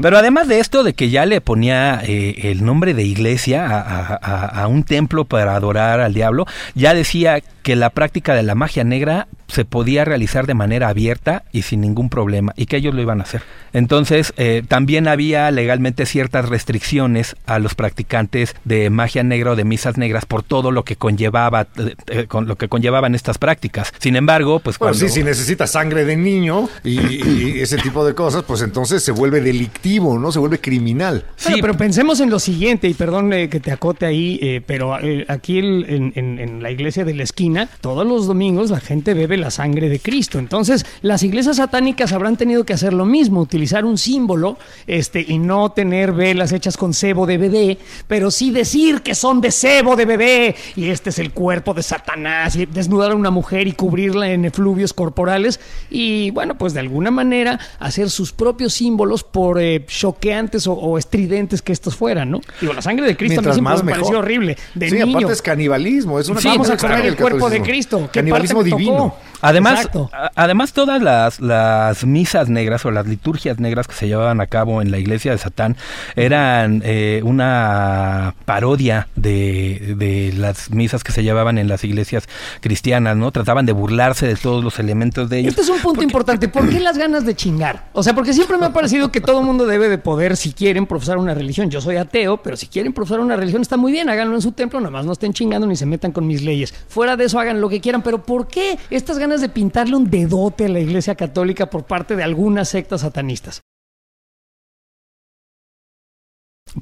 [0.00, 3.80] Pero además de esto, de que ya le ponía eh, el nombre de iglesia a,
[3.80, 8.44] a- a- a un templo para adorar al diablo, ya decía que la práctica de
[8.44, 12.76] la magia negra se podía realizar de manera abierta y sin ningún problema y que
[12.76, 13.42] ellos lo iban a hacer.
[13.72, 19.64] Entonces, eh, también había legalmente ciertas restricciones a los practicantes de magia negra o de
[19.64, 23.92] misas negras por todo lo que conllevaba eh, eh, con lo que conllevaban estas prácticas.
[23.98, 28.04] Sin embargo, pues Bueno, cuando sí, si necesita sangre de niño y, y ese tipo
[28.06, 30.30] de cosas, pues entonces se vuelve delictivo, ¿no?
[30.32, 31.24] Se vuelve criminal.
[31.42, 31.60] Bueno, Sí.
[31.62, 35.24] pero pensemos en lo siguiente, y perdón eh, que te acote ahí, eh, pero eh,
[35.28, 39.14] aquí el- en, en- en la iglesia de la esquina, todos los domingos la gente
[39.14, 40.38] bebe la sangre de Cristo.
[40.38, 45.38] Entonces, las iglesias satánicas habrán tenido que hacer lo mismo, utilizar un símbolo este, y
[45.38, 49.96] no tener velas hechas con cebo de bebé, pero sí decir que son de cebo
[49.96, 53.72] de bebé, y este es el cuerpo de Satanás, y desnudar a una mujer y
[53.72, 59.60] cubrirla en efluvios corporales, y bueno, pues de alguna manera hacer sus propios símbolos por
[59.60, 62.40] eh, choqueantes o, o estridentes que estos fueran, ¿no?
[62.60, 64.00] Digo, la sangre de Cristo a mí Mientras siempre más me mejor.
[64.02, 64.56] pareció horrible.
[64.74, 65.18] De sí, niño.
[65.18, 66.18] aparte es canibalismo.
[66.18, 67.62] Es una Sí, vamos a comer el del cuerpo de.
[67.62, 68.08] Cristo.
[68.12, 68.96] ¿Qué Canibalismo parte divino.
[68.96, 69.18] tocó?
[69.48, 74.40] Además, a- además todas las, las misas negras o las liturgias negras que se llevaban
[74.40, 75.76] a cabo en la iglesia de Satán
[76.16, 82.28] eran eh, una parodia de, de las misas que se llevaban en las iglesias
[82.60, 83.30] cristianas, ¿no?
[83.32, 85.50] Trataban de burlarse de todos los elementos de ellos.
[85.50, 86.48] Este es un punto importante.
[86.48, 87.86] ¿Por qué las ganas de chingar?
[87.92, 90.86] O sea, porque siempre me ha parecido que todo mundo debe de poder, si quieren,
[90.86, 91.70] profesar una religión.
[91.70, 94.52] Yo soy ateo, pero si quieren profesar una religión está muy bien, háganlo en su
[94.52, 96.72] templo, nada más no estén chingando ni se metan con mis leyes.
[96.88, 98.02] Fuera de eso, hagan lo que quieran.
[98.02, 102.16] Pero ¿por qué estas ganas de pintarle un dedote a la iglesia católica por parte
[102.16, 103.62] de algunas sectas satanistas?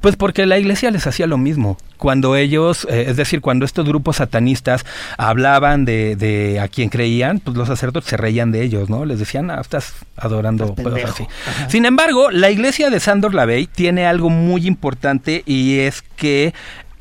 [0.00, 1.76] Pues porque la iglesia les hacía lo mismo.
[1.98, 4.86] Cuando ellos, eh, es decir, cuando estos grupos satanistas
[5.18, 9.04] hablaban de, de a quien creían, pues los sacerdotes se reían de ellos, ¿no?
[9.04, 11.26] Les decían, ah, estás adorando cosas así.
[11.46, 11.68] Ajá.
[11.68, 16.54] Sin embargo, la iglesia de Sandor Lavey tiene algo muy importante y es que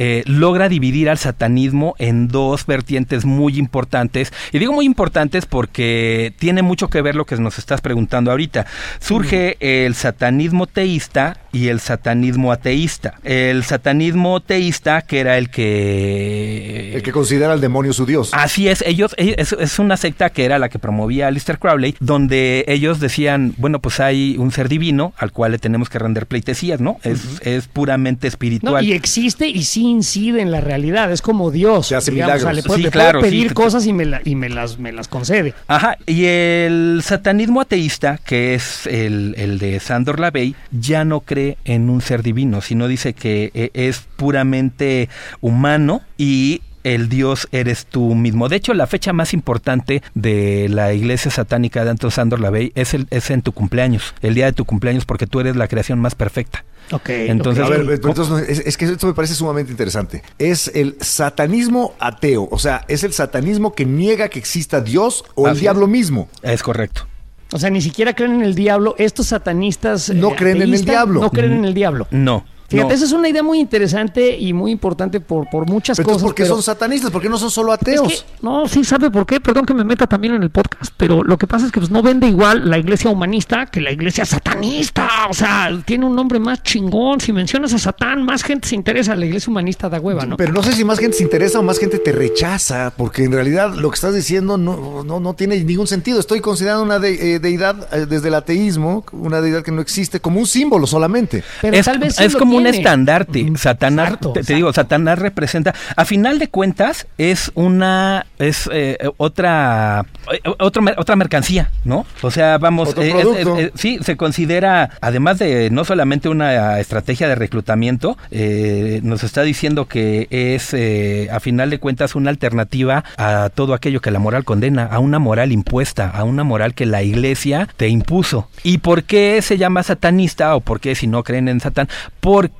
[0.03, 4.33] eh, logra dividir al satanismo en dos vertientes muy importantes.
[4.51, 8.65] Y digo muy importantes porque tiene mucho que ver lo que nos estás preguntando ahorita.
[8.99, 13.15] Surge el satanismo teísta y el satanismo ateísta.
[13.23, 16.91] El satanismo teísta, que era el que...
[16.95, 18.29] El que considera al demonio su dios.
[18.33, 21.95] Así es, ellos, ellos- es, es una secta que era la que promovía Lister Crowley,
[21.99, 26.25] donde ellos decían, bueno, pues hay un ser divino al cual le tenemos que render
[26.27, 26.99] pleitesías, ¿no?
[27.03, 28.85] Es, es puramente No, espiritual.
[28.85, 31.11] y existe y sí incide en la realidad.
[31.11, 31.87] Es como Dios.
[31.87, 32.35] Se hace digamos.
[32.35, 32.55] O sea, milagros.
[32.63, 33.53] le puedo, Sí, le puedo claro, pedir sí.
[33.53, 35.53] cosas y, me, la- y me, las, me las concede.
[35.67, 41.40] Ajá, y el satanismo ateísta, que es el, el de Sandor Lavey, ya no cree
[41.65, 45.09] en un ser divino, sino dice que eh, es puramente
[45.41, 48.49] humano y el Dios eres tú mismo.
[48.49, 52.95] De hecho, la fecha más importante de la iglesia satánica de Anton Sandor Lavey es,
[52.95, 55.99] el, es en tu cumpleaños, el día de tu cumpleaños, porque tú eres la creación
[55.99, 56.65] más perfecta.
[56.91, 57.09] Ok.
[57.09, 60.23] Entonces- A ver, pero entonces, es, es que esto me parece sumamente interesante.
[60.39, 65.45] Es el satanismo ateo, o sea, es el satanismo que niega que exista Dios o
[65.45, 66.29] el Así diablo mismo.
[66.41, 67.07] Es correcto.
[67.53, 68.95] O sea, ni siquiera creen en el diablo.
[68.97, 70.09] Estos satanistas.
[70.09, 71.21] eh, No creen en el diablo.
[71.21, 72.07] No creen en el diablo.
[72.11, 72.45] No.
[72.71, 72.93] Fíjate, no.
[72.95, 76.23] esa es una idea muy interesante y muy importante por, por muchas Pero cosas.
[76.23, 77.11] ¿por qué pero- son satanistas?
[77.11, 78.11] ¿Por qué no son solo ateos?
[78.11, 79.39] Es que- no, sí sabe por qué.
[79.39, 81.91] Perdón que me meta también en el podcast, pero lo que pasa es que pues,
[81.91, 85.07] no vende igual la iglesia humanista que la iglesia satanista.
[85.29, 87.19] O sea, tiene un nombre más chingón.
[87.21, 89.15] Si mencionas a Satán, más gente se interesa.
[89.15, 90.37] La iglesia humanista da hueva, ¿no?
[90.37, 93.31] Pero no sé si más gente se interesa o más gente te rechaza, porque en
[93.31, 96.19] realidad lo que estás diciendo no, no, no tiene ningún sentido.
[96.19, 100.19] Estoy considerando una de- eh, deidad eh, desde el ateísmo, una deidad que no existe,
[100.19, 101.43] como un símbolo solamente.
[101.61, 103.43] Pero es, tal vez sí es lo como un estandarte.
[103.43, 105.73] Mm, Satanás, exacto, te, digo, Satanás representa.
[105.95, 108.25] A final de cuentas, es una.
[108.39, 110.05] Es eh, otra.
[110.31, 112.05] eh, otro otra mercancía, ¿no?
[112.21, 112.89] O sea, vamos.
[112.89, 113.57] Otro eh, es- producto.
[113.57, 119.23] es- eh, sí, se considera, además de no solamente una estrategia de reclutamiento, eh, nos
[119.23, 124.11] está diciendo que es, eh, a final de cuentas, una alternativa a todo aquello que
[124.11, 128.49] la moral condena, a una moral impuesta, a una moral que la iglesia te impuso.
[128.63, 131.87] ¿Y por qué se llama satanista o por qué si no creen en Satán?
[132.19, 132.50] Porque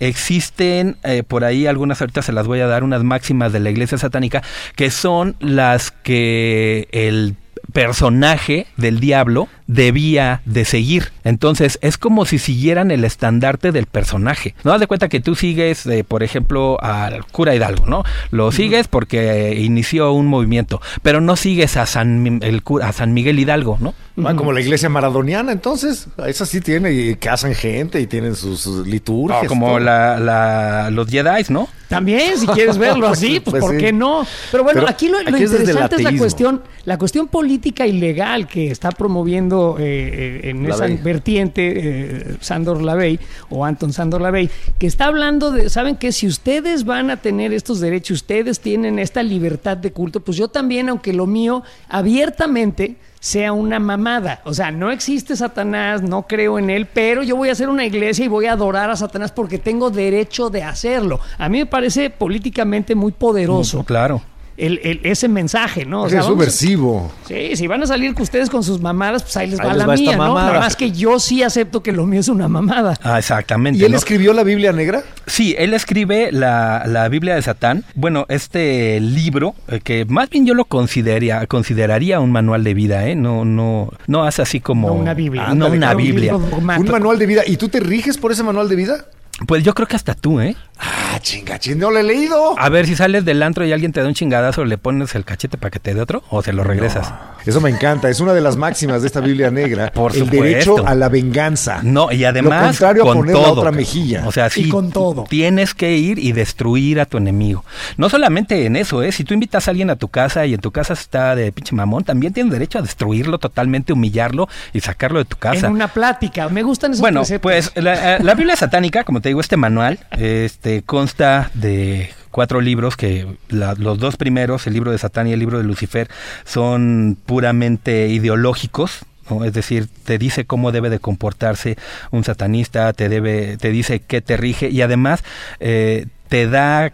[0.00, 3.70] existen eh, por ahí algunas, ahorita se las voy a dar, unas máximas de la
[3.70, 4.42] iglesia satánica,
[4.76, 7.36] que son las que el
[7.72, 11.12] personaje del diablo debía de seguir.
[11.24, 14.54] Entonces, es como si siguieran el estandarte del personaje.
[14.64, 18.04] No das de cuenta que tú sigues, eh, por ejemplo, al cura Hidalgo, ¿no?
[18.30, 22.88] Lo sigues porque eh, inició un movimiento, pero no sigues a San, Mi- el cura-
[22.88, 23.94] a San Miguel Hidalgo, ¿no?
[24.24, 28.60] Ah, como la iglesia maradoniana, entonces, esa sí tiene, y cazan gente y tienen sus,
[28.60, 29.44] sus liturgias.
[29.44, 31.66] No, como la, la- los Jedi, ¿no?
[31.88, 33.78] También, si quieres verlo así, pues, Pues ¿por sí.
[33.78, 34.26] qué no?
[34.50, 37.86] Pero bueno, Pero aquí lo, lo aquí es interesante es la cuestión, la cuestión política
[37.86, 43.18] y legal que está promoviendo eh, eh, en esa vertiente, eh, Sandor Lavey
[43.50, 46.12] o Anton Sandor Lavey, que está hablando de, ¿saben qué?
[46.12, 50.48] Si ustedes van a tener estos derechos, ustedes tienen esta libertad de culto, pues yo
[50.48, 54.40] también, aunque lo mío abiertamente sea una mamada.
[54.44, 57.84] O sea, no existe Satanás, no creo en él, pero yo voy a hacer una
[57.84, 61.20] iglesia y voy a adorar a Satanás porque tengo derecho de hacerlo.
[61.38, 64.22] A mí me parece políticamente muy poderoso Claro.
[64.66, 66.02] El- el- ese mensaje, ¿no?
[66.02, 67.10] O es a- subversivo.
[67.26, 69.72] Sí, si van a salir con ustedes con sus mamadas, pues ahí les Ahí va
[69.72, 70.34] les la va mía, ¿no?
[70.34, 72.98] Nada más que yo sí acepto que lo mío es una mamada.
[73.02, 73.78] Ah, exactamente.
[73.80, 73.98] ¿Y él ¿no?
[73.98, 75.02] escribió la Biblia negra?
[75.26, 77.84] Sí, él escribe la, la Biblia de Satán.
[77.94, 83.06] Bueno, este libro, eh, que más bien yo lo consideraría, consideraría un manual de vida,
[83.08, 83.14] ¿eh?
[83.14, 84.88] No, no, no hace así como...
[84.88, 85.42] No una Biblia.
[85.46, 86.32] No Ándale, una un Biblia.
[86.32, 86.86] dogmático.
[86.86, 87.42] Un manual de vida.
[87.46, 89.04] ¿Y tú te riges por ese manual de vida?
[89.46, 90.56] Pues yo creo que hasta tú, ¿eh?
[90.78, 92.58] Ah, chinga, chinga, no lo he leído.
[92.58, 95.24] A ver, si sales del antro y alguien te da un chingadazo, ¿le pones el
[95.24, 96.24] cachete para que te dé otro?
[96.30, 97.12] ¿O se lo regresas?
[97.46, 99.92] Eso me encanta, es una de las máximas de esta Biblia negra.
[99.92, 100.44] Por el supuesto.
[100.44, 101.80] derecho a la venganza.
[101.82, 104.24] No, y además Lo contrario a con poner todo, la otra mejilla.
[104.26, 105.24] O sea, sí, Y con todo.
[105.28, 107.64] tienes que ir y destruir a tu enemigo.
[107.96, 109.12] No solamente en eso, ¿eh?
[109.12, 111.74] Si tú invitas a alguien a tu casa y en tu casa está de pinche
[111.74, 115.66] mamón, también tienes derecho a destruirlo totalmente, humillarlo y sacarlo de tu casa.
[115.66, 116.48] En una plática.
[116.48, 117.42] Me gustan esos Bueno, preceptos.
[117.42, 122.60] pues la, eh, la Biblia satánica, como te digo, este manual, este consta de cuatro
[122.60, 126.08] libros que los dos primeros, el libro de Satán y el libro de Lucifer,
[126.44, 129.06] son puramente ideológicos.
[129.42, 131.78] Es decir, te dice cómo debe de comportarse
[132.10, 135.24] un satanista, te debe, te dice qué te rige y además
[135.60, 136.92] eh, te da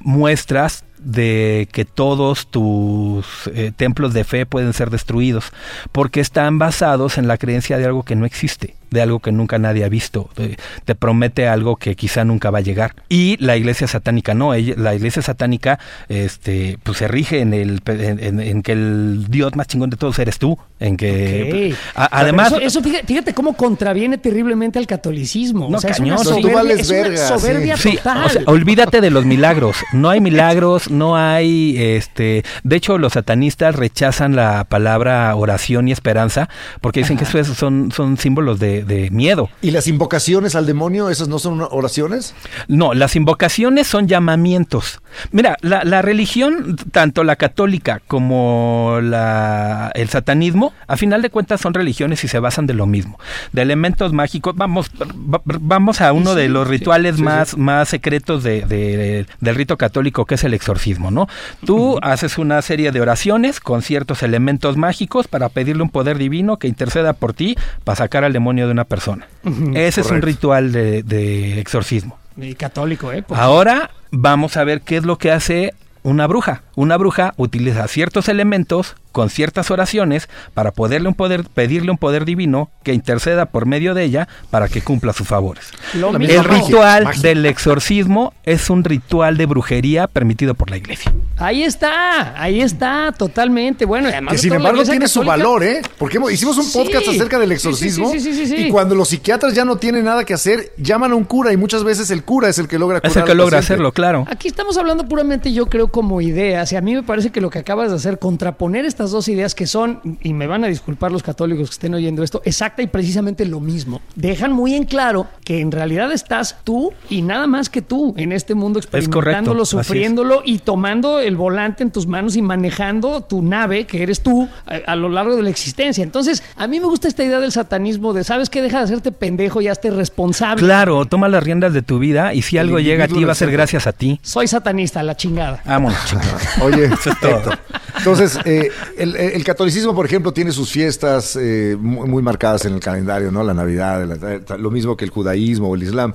[0.00, 5.52] muestras de que todos tus eh, templos de fe pueden ser destruidos,
[5.92, 9.58] porque están basados en la creencia de algo que no existe, de algo que nunca
[9.58, 12.94] nadie ha visto, de- te promete algo que quizá nunca va a llegar.
[13.08, 15.78] Y la iglesia satánica no, ella- la iglesia satánica
[16.08, 19.96] este, pues se rige en, el, en, en- en que el Dios más chingón de
[19.96, 21.72] todos eres tú, en que...
[21.74, 21.78] Ok.
[21.96, 22.48] a- además...
[22.52, 25.68] Eso, eso fíjate, fíjate cómo contraviene terriblemente al catolicismo.
[25.70, 26.28] No, o sea, es cañón, una sí.
[26.30, 28.24] soberbia, Tú vales es una soberbia Sí, total.
[28.24, 29.76] o sea, olvídate de los milagros.
[29.92, 35.92] No hay milagros, no hay, este, de hecho los satanistas rechazan la palabra oración y
[35.92, 36.48] esperanza
[36.80, 39.50] porque dicen que eso es- son, son símbolos de, de miedo.
[39.62, 42.34] ¿Y las invocaciones al demonio, esas no son oraciones?
[42.68, 45.00] No, las invocaciones son llamamientos.
[45.32, 51.60] Mira, la, la religión, tanto la católica como la, el satanismo, a final de cuentas
[51.60, 53.18] son religiones y se basan de lo mismo.
[53.52, 58.62] De elementos mágicos, vamos, va- vamos a uno de los rituales más, más secretos de,
[58.66, 61.28] de- del rito católico, que es el exorcismo, ¿no?
[61.64, 66.58] Tú haces una serie de oraciones con ciertos elementos mágicos para pedirle un poder divino
[66.58, 69.26] que interceda por ti para sacar al demonio de una persona.
[69.74, 72.18] Ese es un ritual de- exorcismo.
[72.36, 73.24] Y católico, ¿eh?
[73.30, 76.62] Ahora vamos a ver qué es lo que hace una bruja.
[76.78, 82.24] Una bruja utiliza ciertos elementos con ciertas oraciones para poderle un poder, pedirle un poder
[82.24, 85.64] divino que interceda por medio de ella para que cumpla sus favores.
[85.94, 86.34] Lo La mismo.
[86.36, 87.22] El ritual magia.
[87.22, 91.12] del exorcismo es un ritual de brujería permitido por la iglesia.
[91.38, 93.84] Ahí está, ahí está, totalmente.
[93.84, 95.82] Bueno, y además Que sin embargo tiene su valor, ¿eh?
[95.98, 96.78] Porque hemos- hicimos un Sí.
[96.78, 98.66] podcast acerca del Sí, exorcismo sí, sí, sí, sí, sí.
[98.66, 101.56] y cuando los psiquiatras ya no tienen nada que hacer, llaman a un cura y
[101.56, 103.72] muchas veces el cura es el que logra curar Es el que logra paciente.
[103.74, 104.26] hacerlo, claro.
[104.30, 106.67] Aquí estamos hablando puramente, yo creo, como ideas.
[106.72, 109.54] Y a mí me parece que lo que acabas de hacer, contraponer estas dos ideas
[109.54, 112.86] que son, y me van a disculpar los católicos que estén oyendo esto, exacta y
[112.86, 114.00] precisamente lo mismo.
[114.14, 118.32] Dejan muy en claro que en realidad estás tú y nada más que tú en
[118.32, 119.68] este mundo experimentándolo, es.
[119.68, 124.48] sufriéndolo y tomando el volante en tus manos y manejando tu nave, que eres tú,
[124.66, 126.02] a, a lo largo de la existencia.
[126.02, 128.62] Entonces, a mí me gusta esta idea del satanismo de, ¿sabes qué?
[128.62, 130.62] Deja de hacerte pendejo y hazte responsable.
[130.62, 133.34] Claro, toma las riendas de tu vida y si algo llega a ti va a
[133.34, 134.20] ser gracias a ti.
[134.22, 135.62] Soy satanista, la chingada.
[135.64, 136.38] Vámonos, chingada.
[136.60, 137.50] Oye, Eso es todo.
[137.98, 142.74] Entonces, eh, el, el catolicismo, por ejemplo, tiene sus fiestas eh, muy, muy marcadas en
[142.74, 143.42] el calendario, ¿no?
[143.42, 144.06] La Navidad,
[144.48, 146.14] la- lo mismo que el judaísmo o el Islam.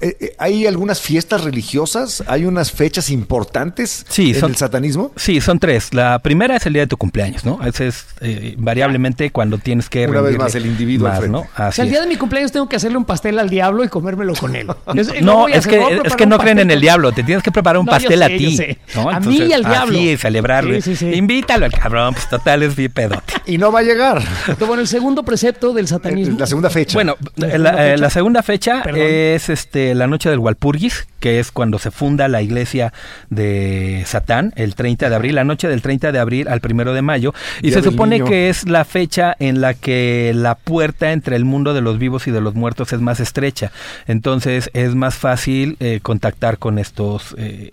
[0.00, 2.22] Eh, eh, ¿Hay algunas fiestas religiosas?
[2.26, 5.12] ¿Hay unas fechas importantes Sí, en son- el satanismo?
[5.16, 5.92] Sí, son tres.
[5.92, 7.58] La primera es el día de tu cumpleaños, ¿no?
[7.64, 11.32] Ese es eh, variablemente cuando tienes que Una vez más, el individuo al más, frente.
[11.38, 11.40] ¿no?
[11.40, 12.04] O Así sea, el día es.
[12.04, 14.68] de mi cumpleaños tengo que hacerle un pastel al diablo y comérmelo con él.
[14.94, 17.12] Es- No, es que, es que no creen en el diablo.
[17.12, 18.58] Te tienes que preparar un No, pastel a ti.
[18.94, 19.98] A mí y al diablo.
[19.98, 20.80] Así, celebrarle.
[20.82, 21.14] Sí, sí, sí.
[21.24, 23.32] Invítalo al cabrón, pues total es bien pedote.
[23.46, 24.22] Y no va a llegar.
[24.58, 26.36] Bueno, el segundo precepto del satanismo.
[26.36, 26.94] Eh, La segunda fecha.
[26.94, 27.96] Bueno, ¿La segunda eh, fecha?
[28.02, 32.40] la segunda fecha es este la noche del Walpurgis, que es cuando se funda la
[32.40, 32.92] iglesia
[33.30, 37.02] de Satán, el 30 de abril, la noche del 30 de abril al primero de
[37.02, 38.30] mayo, y Día se supone niño.
[38.30, 42.26] que es la fecha en la que la puerta entre el mundo de los vivos
[42.26, 43.72] y de los muertos es más estrecha,
[44.06, 47.72] entonces es más fácil eh, contactar con estos eh,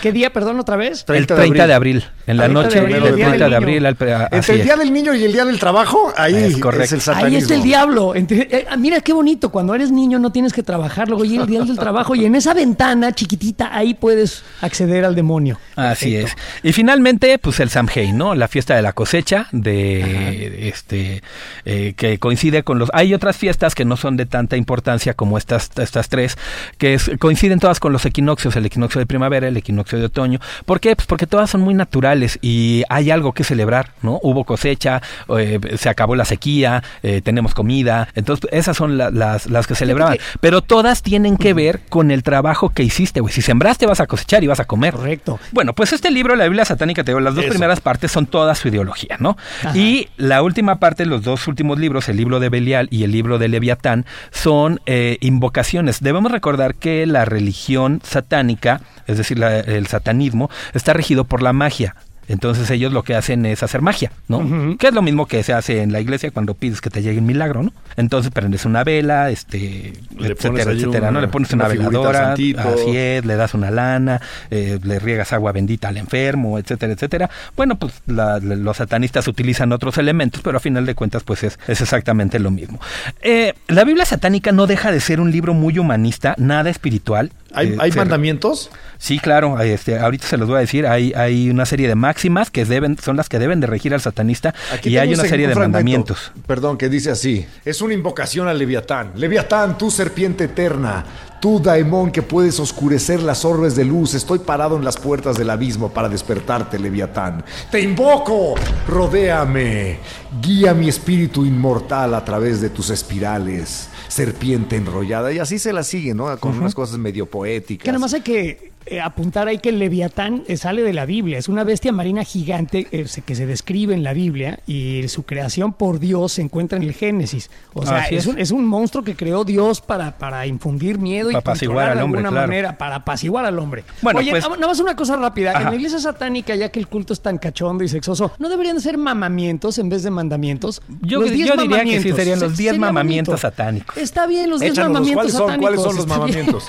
[0.00, 1.00] ¿Qué día, perdón, otra vez?
[1.00, 2.04] el 30 de 30 de abril.
[2.26, 3.96] En la 30 de noche del el Día 30 del de abril.
[3.96, 4.78] Pre- Entre el día es.
[4.78, 6.94] del niño y el día del trabajo, ahí Es es, correcto.
[6.94, 7.28] el satanismo.
[7.28, 8.14] Ahí está el diablo.
[8.14, 9.50] Entre- eh, mira qué bonito.
[9.50, 11.08] Cuando eres niño no tienes que trabajar.
[11.08, 15.14] Luego llega el día del trabajo y en esa ventana chiquitita ahí puedes acceder al
[15.14, 15.58] demonio.
[15.76, 16.40] Así Perfecto.
[16.62, 16.64] es.
[16.70, 18.34] Y finalmente, pues el Samhain, ¿no?
[18.34, 21.22] La fiesta de la cosecha, de este
[21.64, 22.90] eh, que coincide con los.
[22.94, 26.36] Hay otras fiestas que no son de tanta importancia como estas estas tres,
[26.78, 30.38] que es- coinciden todas con los equinoccios, el equinoccio de primavera, el equinoccio de otoño.
[30.64, 30.94] ¿Por qué?
[30.96, 34.18] Pues porque todas son muy naturales y hay algo que celebrar, ¿no?
[34.22, 35.02] Hubo cosecha,
[35.38, 39.74] eh, se acabó la sequía, eh, tenemos comida, entonces esas son la- las las que
[39.74, 40.18] celebraban.
[40.40, 43.32] Pero todas tienen que ver con el trabajo que hiciste, güey.
[43.32, 44.94] Si sembraste vas a cosechar y vas a comer.
[44.94, 45.38] Correcto.
[45.52, 47.50] Bueno, pues este libro, la Biblia satánica, te digo, las dos Eso.
[47.52, 49.36] primeras partes son toda su ideología, ¿no?
[49.64, 49.76] Ajá.
[49.76, 53.38] Y la última parte, los dos últimos libros, el libro de Belial y el libro
[53.38, 56.00] de Leviatán, son eh, invocaciones.
[56.00, 61.52] Debemos recordar que la religión satánica, es decir, la- el satanismo, está regido por la
[61.52, 61.94] magia.
[62.30, 64.76] Entonces ellos lo que hacen es hacer magia, ¿no?
[64.76, 67.20] Que es lo mismo que se hace en la iglesia cuando pides que te llegue
[67.20, 67.72] un milagro, ¿no?
[67.96, 71.22] Entonces prendes una vela, este, Le etcétera, etcétera, ¿no?
[71.22, 72.34] Le pones una veladora,
[72.74, 74.20] así es, le das una lana,
[74.50, 77.30] eh, le riegas agua bendita al enfermo, etcétera, etcétera.
[77.56, 81.58] Bueno, pues la- los satanistas utilizan otros elementos, pero a final de cuentas, pues es,
[81.66, 82.78] es exactamente lo mismo.
[83.22, 87.32] Eh, la Biblia satánica no deja de ser un libro muy humanista, nada espiritual.
[87.54, 88.70] ¿Hay, Eh, hay se- mandamientos?
[88.98, 92.50] Sí, claro, este, ahorita se los voy a decir, hay, hay una serie de máximas
[92.50, 95.28] que deben, son las que deben de regir al satanista Aquí y hay un una
[95.28, 96.32] serie un de fragmento, mandamientos.
[96.46, 97.46] Perdón, que dice así.
[97.64, 99.12] Es una invocación al Leviatán.
[99.14, 101.04] Leviatán, tú serpiente eterna.
[101.40, 104.14] Tú, Daemón, que puedes oscurecer las orbes de luz.
[104.14, 107.44] Estoy parado en las puertas del abismo para despertarte, Leviatán.
[107.70, 108.56] ¡Te invoco!
[108.88, 109.98] ¡Rodéame!
[110.42, 113.88] Guía mi espíritu inmortal a través de tus espirales.
[114.08, 115.32] Serpiente enrollada.
[115.32, 116.36] Y así se la sigue, ¿no?
[116.38, 117.84] Con unas cosas medio poéticas.
[117.84, 121.06] Que nada más hay que eh, apuntar ahí que el Leviatán eh, sale de la
[121.06, 121.38] Biblia.
[121.38, 125.72] Es una bestia marina gigante eh, que se describe en la Biblia y su creación
[125.72, 127.50] por Dios se encuentra en el Génesis.
[127.74, 128.26] O sea, es, es.
[128.26, 131.94] un, es un monstruo que creó Dios para, para infundir miedo y Para apaciguar controlar
[131.94, 132.46] de al hombre, alguna claro.
[132.48, 133.84] manera, para apaciguar al hombre.
[134.02, 135.52] Bueno, Oye, pues- nada más una cosa rápida.
[135.60, 138.76] En la iglesia satánica, ya que el culto es tan cachondo y sexoso, ¿no deberían
[138.76, 140.82] de ser mamamientos en vez de mandamientos?
[141.02, 142.16] Yo- Los yo diez diría que sí mamamientos.
[142.16, 143.48] serían los Se- diez sería mamamientos bonito.
[143.48, 143.96] satánicos.
[143.96, 145.68] Está bien, los diez Échanos, mamamientos ¿cuáles son, satánicos.
[145.68, 146.64] ¿Cuáles son los mamamientos?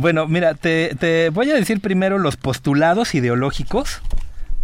[0.00, 4.00] Bueno, mira, te, te voy a decir primero los postulados ideológicos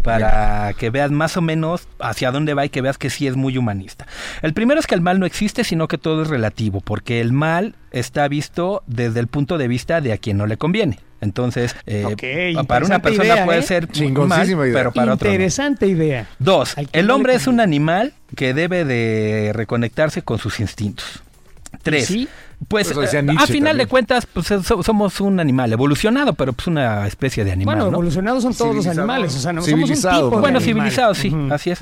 [0.02, 3.34] para que veas más o menos hacia dónde va y que veas que sí es
[3.34, 4.06] muy humanista.
[4.40, 7.32] El primero es que el mal no existe, sino que todo es relativo, porque el
[7.32, 11.00] mal está visto desde el punto de vista de a quien no le conviene.
[11.20, 13.62] Entonces, eh, para una persona idea, puede ¿eh?
[13.62, 13.88] ser
[14.28, 14.72] mal, idea.
[14.72, 15.34] pero para otro no.
[15.34, 16.28] Interesante idea.
[16.38, 21.22] Dos, el no hombre es un animal que debe de reconectarse con sus instintos.
[21.82, 22.28] Tres, Sí.
[22.68, 23.76] Pues eh, a final también.
[23.78, 27.90] de cuentas pues, so- somos un animal evolucionado, pero pues una especie de animal, Bueno,
[27.90, 27.96] ¿no?
[27.98, 30.62] evolucionados son todos los animales, o sea, no somos un tipo de Bueno, animal.
[30.62, 31.80] civilizado, sí, así es.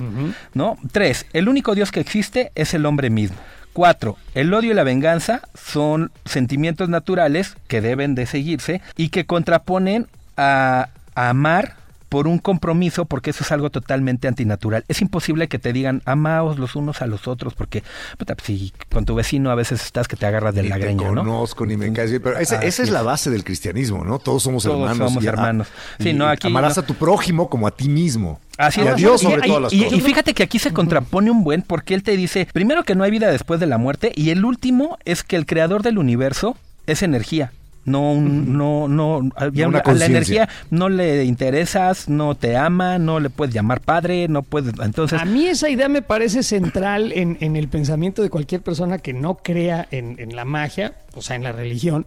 [0.53, 0.77] ¿No?
[0.93, 3.37] Tres, el único Dios que existe es el hombre mismo.
[3.73, 9.27] Cuatro, el odio y la venganza son sentimientos naturales que deben de seguirse y que
[9.27, 10.07] contraponen
[10.37, 11.77] a, a amar
[12.15, 14.85] por un compromiso, porque eso es algo totalmente antinatural.
[14.87, 17.83] Es imposible que te digan amaos los unos a los otros, porque
[18.17, 20.79] puta, pues, si con tu vecino a veces estás que te agarras del Ni te
[20.79, 21.23] lagreño, ¿no?
[21.23, 22.23] conozco, ni me caes bien.
[22.23, 22.91] Pero esa, es es.
[22.91, 24.21] la base del cristianismo, ¿no?
[24.21, 25.09] Todos somos Todos hermanos.
[25.11, 25.67] somos y a- hermanos.
[25.99, 26.85] Sí, y no, aquí amarás no.
[26.85, 28.39] a tu prójimo como a ti mismo.
[28.59, 28.91] Así y es.
[28.91, 29.99] a Dios sobre Y- todas las y, cosas.
[29.99, 33.03] y fíjate que aquí se contrapone un buen porque él te dice, primero que no
[33.03, 36.57] hay vida después de la muerte y el último es que el creador del universo
[36.87, 37.51] es energía.
[37.85, 42.99] No, un- no, no, a- ya una la energía no le interesas, no te ama,
[42.99, 47.13] no le puedes llamar padre, no puedes, entonces, A mí esa idea me parece central
[47.13, 51.23] en, en el pensamiento de cualquier persona que no crea en, en la magia, o
[51.23, 52.07] sea, en la religión.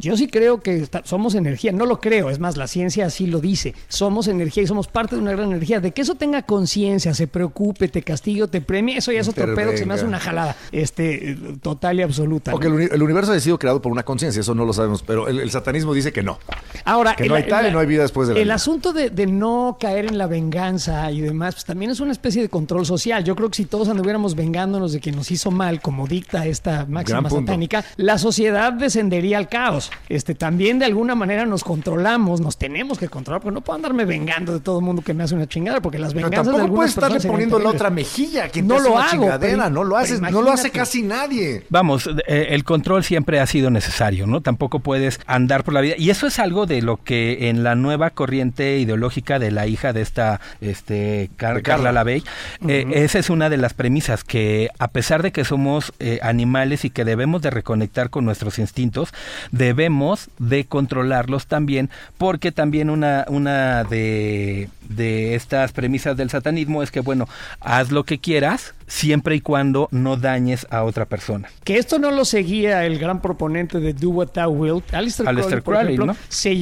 [0.00, 3.40] Yo sí creo que somos energía, no lo creo, es más, la ciencia así lo
[3.40, 3.74] dice.
[3.88, 5.80] Somos energía y somos parte de una gran energía.
[5.80, 9.28] De que eso tenga conciencia, se preocupe, te castigue o te premie, eso ya es
[9.28, 12.52] otro pedo que se me hace una jalada este, total y absoluta.
[12.52, 12.76] Porque ¿no?
[12.78, 15.15] el, uni- el universo ha sido creado por una conciencia, eso no lo sabemos, pero
[15.28, 16.38] el, el satanismo dice que no.
[16.84, 18.54] Ahora, Que no hay tal y no hay vida después de la El vida.
[18.54, 22.42] asunto de, de no caer en la venganza y demás, pues también es una especie
[22.42, 23.24] de control social.
[23.24, 26.84] Yo creo que si todos anduviéramos vengándonos de quien nos hizo mal, como dicta esta
[26.86, 29.90] máxima satánica, la sociedad descendería al caos.
[30.08, 34.04] Este, también de alguna manera nos controlamos, nos tenemos que controlar, porque no puedo andarme
[34.04, 36.52] vengando de todo el mundo que me hace una chingada, porque las Pero venganzas de
[36.52, 39.70] tampoco algunas puedes estarle poniendo la otra mejilla, que No lo una hago, chingadera, pero-
[39.70, 41.64] no lo pero haces, no lo hace casi nadie.
[41.68, 44.40] Vamos, eh, el control siempre ha sido necesario, ¿no?
[44.40, 45.94] Tampoco puedes puedes andar por la vida.
[45.98, 49.92] Y eso es algo de lo que en la nueva corriente ideológica de la hija
[49.92, 51.92] de esta este, Car- De Carla Carla.
[51.92, 52.24] Lavey,
[52.66, 56.84] eh, esa es una de las premisas, que a pesar de que somos eh, animales
[56.84, 59.12] y que debemos de reconectar con nuestros instintos,
[59.52, 61.88] debemos de controlarlos también,
[62.18, 67.28] porque también una, una de, de estas premisas del satanismo es que, bueno,
[67.60, 71.48] haz lo que quieras, siempre y cuando no dañes a otra persona.
[71.64, 74.94] Que esto no lo seguía el gran proponente de Do What Thou Wilt.
[74.94, 76.18] Alistair, Aleister Crowley, por Crowley, ejemplo, ¿no?
[76.28, 76.52] se,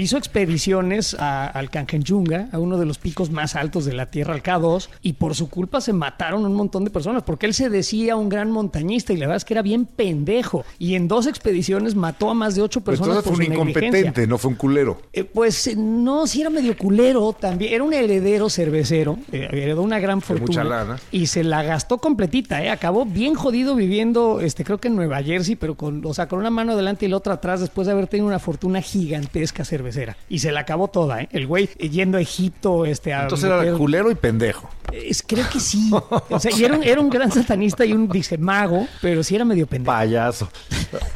[0.00, 4.34] hizo expediciones a- al Kanchenjunga, a uno de los picos más altos de la Tierra,
[4.34, 7.70] al K2, y por su culpa se mataron un montón de personas, porque él se
[7.70, 10.64] decía un gran montañista y la verdad es que era bien pendejo.
[10.78, 13.50] Y en dos expediciones mató a más de ocho personas entonces fue por un su
[13.64, 13.88] negligencia.
[14.00, 15.00] incompetente, no fue un culero.
[15.12, 17.72] Eh, pues eh, no, sí era medio culero también.
[17.74, 20.46] Era un heredero cervecero, eh, heredó una gran fortuna.
[20.46, 20.98] mucha lana.
[21.10, 22.70] Y se la gastó completita, ¿eh?
[22.70, 26.38] Acabó bien jodido viviendo, este, creo que en Nueva Jersey, pero con, o sea, con
[26.38, 30.16] una mano adelante y la otra atrás, después de haber tenido una fortuna gigantesca cervecera.
[30.28, 31.28] Y se la acabó toda, ¿eh?
[31.32, 34.70] El güey eh, yendo a Egipto, este, a Entonces era culero y pendejo.
[34.92, 35.90] Es- creo que sí.
[36.30, 39.34] O sea, y era un, era un gran satanista y un, dice, mago, pero sí
[39.34, 39.92] era medio pendejo.
[39.96, 40.48] Payaso.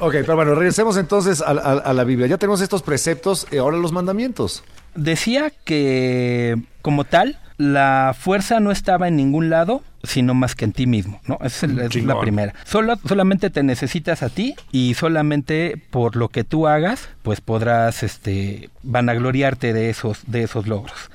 [0.00, 2.26] Ok, pero bueno, regresemos entonces a, a- a la Biblia.
[2.26, 4.64] Ya tenemos estos preceptos y ahora los mandamientos.
[4.94, 10.72] Decía que, como tal, la fuerza no estaba en ningún lado, sino más que en
[10.72, 11.38] ti mismo, ¿no?
[11.42, 12.54] Esa es, el- esa es la primera.
[12.64, 18.02] Solo, solamente te necesitas a ti y solamente por lo que tú hagas, pues podrás
[18.04, 21.10] este, vanagloriarte de esos, de esos logros.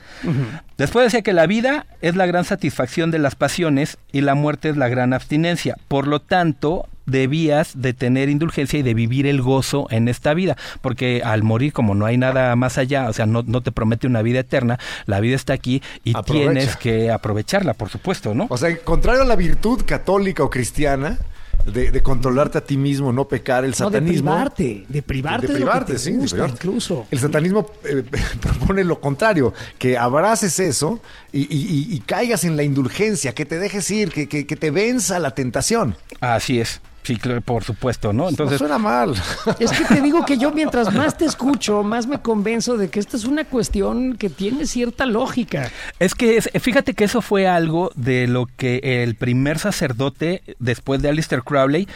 [0.78, 4.70] Después decía que la vida es la gran satisfacción de las pasiones y la muerte
[4.70, 5.76] es la gran abstinencia.
[5.88, 10.58] Por lo tanto, debías de tener indulgencia y de vivir el gozo en esta vida,
[10.82, 14.08] porque al morir como no hay nada más allá, o sea, no, no te promete
[14.08, 16.52] una vida eterna, la vida está aquí y Aprovecha.
[16.52, 18.48] tienes que aprovecharla, por supuesto, ¿no?
[18.50, 21.18] O sea, contrario a la virtud católica o cristiana
[21.66, 24.32] de, de controlarte a ti mismo, no pecar, el No, de satanismo.
[24.32, 26.68] privarte, de privarte de, de privarte, te sí, de gusta, privarte.
[26.68, 27.06] incluso.
[27.10, 28.04] El satanismo eh,
[28.42, 31.00] propone lo contrario, que abraces eso
[31.32, 31.46] y, y-
[31.92, 35.20] y- y caigas en la indulgencia, que te dejes ir, que, que- que te venza
[35.20, 35.96] la tentación.
[36.20, 36.82] Así es.
[37.04, 38.24] Sí, claro, por supuesto, ¿no?
[38.24, 39.14] no Entonces, suena mal.
[39.60, 43.00] Es que te digo que yo mientras más te escucho, más me convenzo de que
[43.00, 45.70] esta es una cuestión que tiene cierta lógica.
[46.00, 51.02] Es que es- fíjate que eso fue algo de lo que el primer sacerdote, después
[51.02, 51.88] de Alistair Crowley,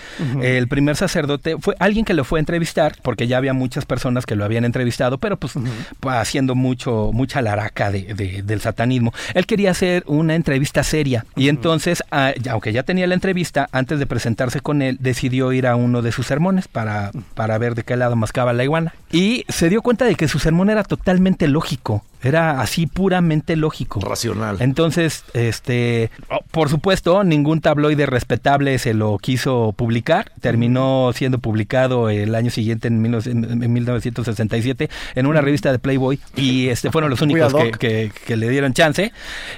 [0.42, 4.26] el primer sacerdote fue alguien que lo fue a entrevistar, porque ya había muchas personas
[4.26, 5.54] que lo habían entrevistado, pero pues
[6.00, 9.14] pa- haciendo mucho, mucha laraca de, de- del satanismo.
[9.34, 14.00] Él quería hacer una entrevista seria y entonces, ah, aunque ya tenía la entrevista, antes
[14.00, 17.84] de presentarse con él, decidió ir a uno de sus sermones para, para ver de
[17.84, 18.94] qué lado mascaba la iguana.
[19.12, 22.04] Y se dio cuenta de que su sermón era totalmente lógico.
[22.28, 24.00] Era así puramente lógico.
[24.02, 24.58] Racional.
[24.60, 30.32] Entonces, este, oh, por supuesto, ningún tabloide respetable se lo quiso publicar.
[30.42, 36.20] Terminó siendo publicado el año siguiente, en, 19- en 1967, en una revista de Playboy.
[36.36, 37.78] Y este fueron los únicos que, hoc.
[37.78, 39.12] que- que le dieron chance.